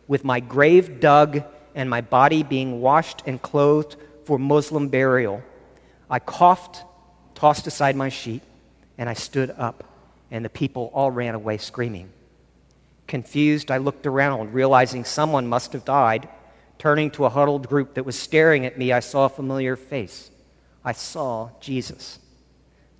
with 0.07 0.23
my 0.23 0.39
grave 0.39 0.99
dug 0.99 1.41
and 1.73 1.89
my 1.89 2.01
body 2.01 2.43
being 2.43 2.81
washed 2.81 3.23
and 3.25 3.41
clothed 3.41 3.95
for 4.25 4.37
Muslim 4.37 4.89
burial, 4.89 5.41
I 6.07 6.19
coughed, 6.19 6.83
tossed 7.33 7.65
aside 7.65 7.95
my 7.95 8.09
sheet, 8.09 8.43
and 8.95 9.09
I 9.09 9.13
stood 9.13 9.49
up, 9.57 9.83
and 10.29 10.45
the 10.45 10.49
people 10.49 10.91
all 10.93 11.09
ran 11.09 11.33
away 11.33 11.57
screaming. 11.57 12.11
Confused, 13.07 13.71
I 13.71 13.77
looked 13.77 14.07
around, 14.07 14.53
realizing 14.53 15.03
someone 15.03 15.47
must 15.47 15.73
have 15.73 15.85
died. 15.85 16.29
Turning 16.79 17.11
to 17.11 17.25
a 17.25 17.29
huddled 17.29 17.67
group 17.67 17.93
that 17.95 18.05
was 18.05 18.17
staring 18.17 18.65
at 18.65 18.77
me, 18.77 18.91
I 18.91 18.99
saw 18.99 19.25
a 19.25 19.29
familiar 19.29 19.75
face. 19.75 20.31
I 20.83 20.91
saw 20.91 21.49
Jesus. 21.59 22.19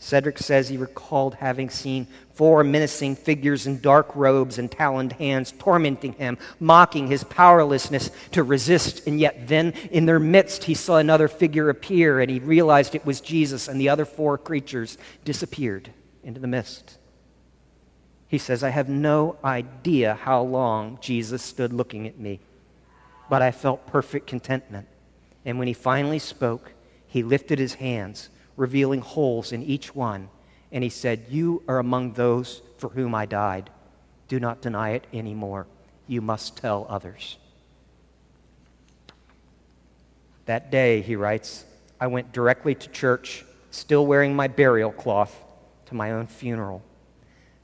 Cedric 0.04 0.38
says 0.38 0.68
he 0.68 0.76
recalled 0.76 1.36
having 1.36 1.70
seen 1.70 2.08
four 2.34 2.62
menacing 2.64 3.16
figures 3.16 3.68
in 3.68 3.80
dark 3.80 4.14
robes 4.16 4.60
and 4.60 4.70
taloned 4.70 5.14
hands 5.14 5.54
tormenting 5.58 6.12
him, 6.14 6.38
mocking 6.60 7.08
his 7.08 7.24
powerlessness 7.24 8.12
to 8.32 8.44
resist. 8.44 9.08
And 9.08 9.18
yet, 9.18 9.48
then 9.48 9.72
in 9.92 10.06
their 10.06 10.20
midst, 10.20 10.66
he 10.66 10.74
saw 10.74 10.98
another 10.98 11.30
figure 11.30 11.70
appear 11.70 12.20
and 12.20 12.30
he 12.30 12.40
realized 12.40 12.96
it 12.96 13.06
was 13.06 13.22
Jesus, 13.22 13.70
and 13.70 13.80
the 13.80 13.88
other 13.88 14.04
four 14.04 14.38
creatures 14.38 14.98
disappeared 15.24 15.90
into 16.22 16.42
the 16.42 16.48
mist. 16.48 16.98
He 18.34 18.40
says, 18.40 18.64
I 18.64 18.70
have 18.70 18.90
no 18.90 19.36
idea 19.46 20.16
how 20.16 20.42
long 20.42 20.98
Jesus 21.00 21.44
stood 21.44 21.72
looking 21.72 22.08
at 22.08 22.18
me, 22.18 22.40
but 23.30 23.44
I 23.44 23.52
felt 23.52 23.86
perfect 23.86 24.26
contentment. 24.26 24.88
And 25.46 25.60
when 25.60 25.68
he 25.68 25.76
finally 25.76 26.18
spoke, 26.18 26.72
he 27.06 27.22
lifted 27.22 27.60
his 27.60 27.76
hands 27.76 28.30
revealing 28.58 29.02
holes 29.02 29.52
in 29.52 29.62
each 29.62 29.94
one. 29.94 30.30
And 30.72 30.84
he 30.84 30.90
said, 30.90 31.28
You 31.30 31.62
are 31.68 31.78
among 31.78 32.14
those 32.14 32.64
for 32.80 32.90
whom 32.90 33.14
I 33.14 33.28
died. 33.28 33.70
Do 34.28 34.40
not 34.40 34.64
deny 34.64 34.94
it 34.94 35.06
anymore. 35.14 35.68
You 36.08 36.22
must 36.22 36.58
tell 36.58 36.88
others. 36.90 37.38
That 40.48 40.72
day, 40.72 41.02
he 41.02 41.16
writes, 41.16 41.66
I 42.02 42.08
went 42.08 42.32
directly 42.32 42.74
to 42.74 42.90
church, 42.90 43.46
still 43.70 44.08
wearing 44.08 44.36
my 44.36 44.48
burial 44.48 44.92
cloth, 44.92 45.40
to 45.86 45.94
my 45.94 46.14
own 46.14 46.26
funeral. 46.26 46.82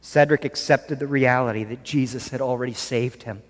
Cedric 0.02 0.46
accepted 0.46 1.00
the 1.00 1.08
reality 1.08 1.64
that 1.66 1.84
Jesus 1.84 2.30
had 2.30 2.42
already 2.42 2.74
saved 2.74 3.24
him. 3.24 3.42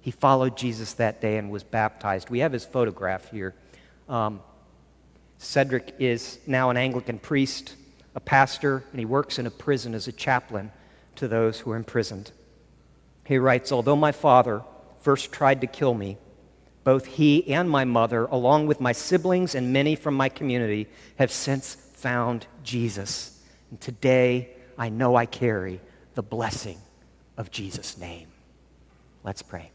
He 0.00 0.10
followed 0.10 0.56
Jesus 0.56 0.92
that 0.94 1.20
day 1.20 1.38
and 1.38 1.50
was 1.50 1.62
baptized. 1.62 2.28
We 2.28 2.40
have 2.40 2.52
his 2.52 2.64
photograph 2.64 3.30
here. 3.30 3.54
Um, 4.08 4.40
Cedric 5.38 5.94
is 5.98 6.38
now 6.46 6.70
an 6.70 6.76
Anglican 6.76 7.18
priest, 7.18 7.74
a 8.14 8.20
pastor, 8.20 8.84
and 8.90 8.98
he 8.98 9.06
works 9.06 9.38
in 9.38 9.46
a 9.46 9.50
prison 9.50 9.94
as 9.94 10.06
a 10.06 10.12
chaplain 10.12 10.72
to 11.16 11.26
those 11.26 11.60
who 11.60 11.70
are 11.70 11.76
imprisoned. 11.76 12.32
He 13.24 13.38
writes 13.38 13.72
Although 13.72 13.96
my 13.96 14.12
father 14.12 14.62
first 15.00 15.32
tried 15.32 15.62
to 15.62 15.66
kill 15.66 15.94
me, 15.94 16.18
both 16.84 17.06
he 17.06 17.50
and 17.50 17.68
my 17.68 17.86
mother, 17.86 18.26
along 18.26 18.66
with 18.66 18.80
my 18.80 18.92
siblings 18.92 19.54
and 19.54 19.72
many 19.72 19.96
from 19.96 20.14
my 20.14 20.28
community, 20.28 20.86
have 21.18 21.32
since 21.32 21.74
found 21.74 22.46
Jesus. 22.62 23.40
And 23.70 23.80
today 23.80 24.50
I 24.76 24.90
know 24.90 25.16
I 25.16 25.24
carry 25.24 25.80
the 26.14 26.22
blessing 26.22 26.78
of 27.36 27.50
Jesus' 27.50 27.98
name. 27.98 28.28
Let's 29.22 29.42
pray. 29.42 29.73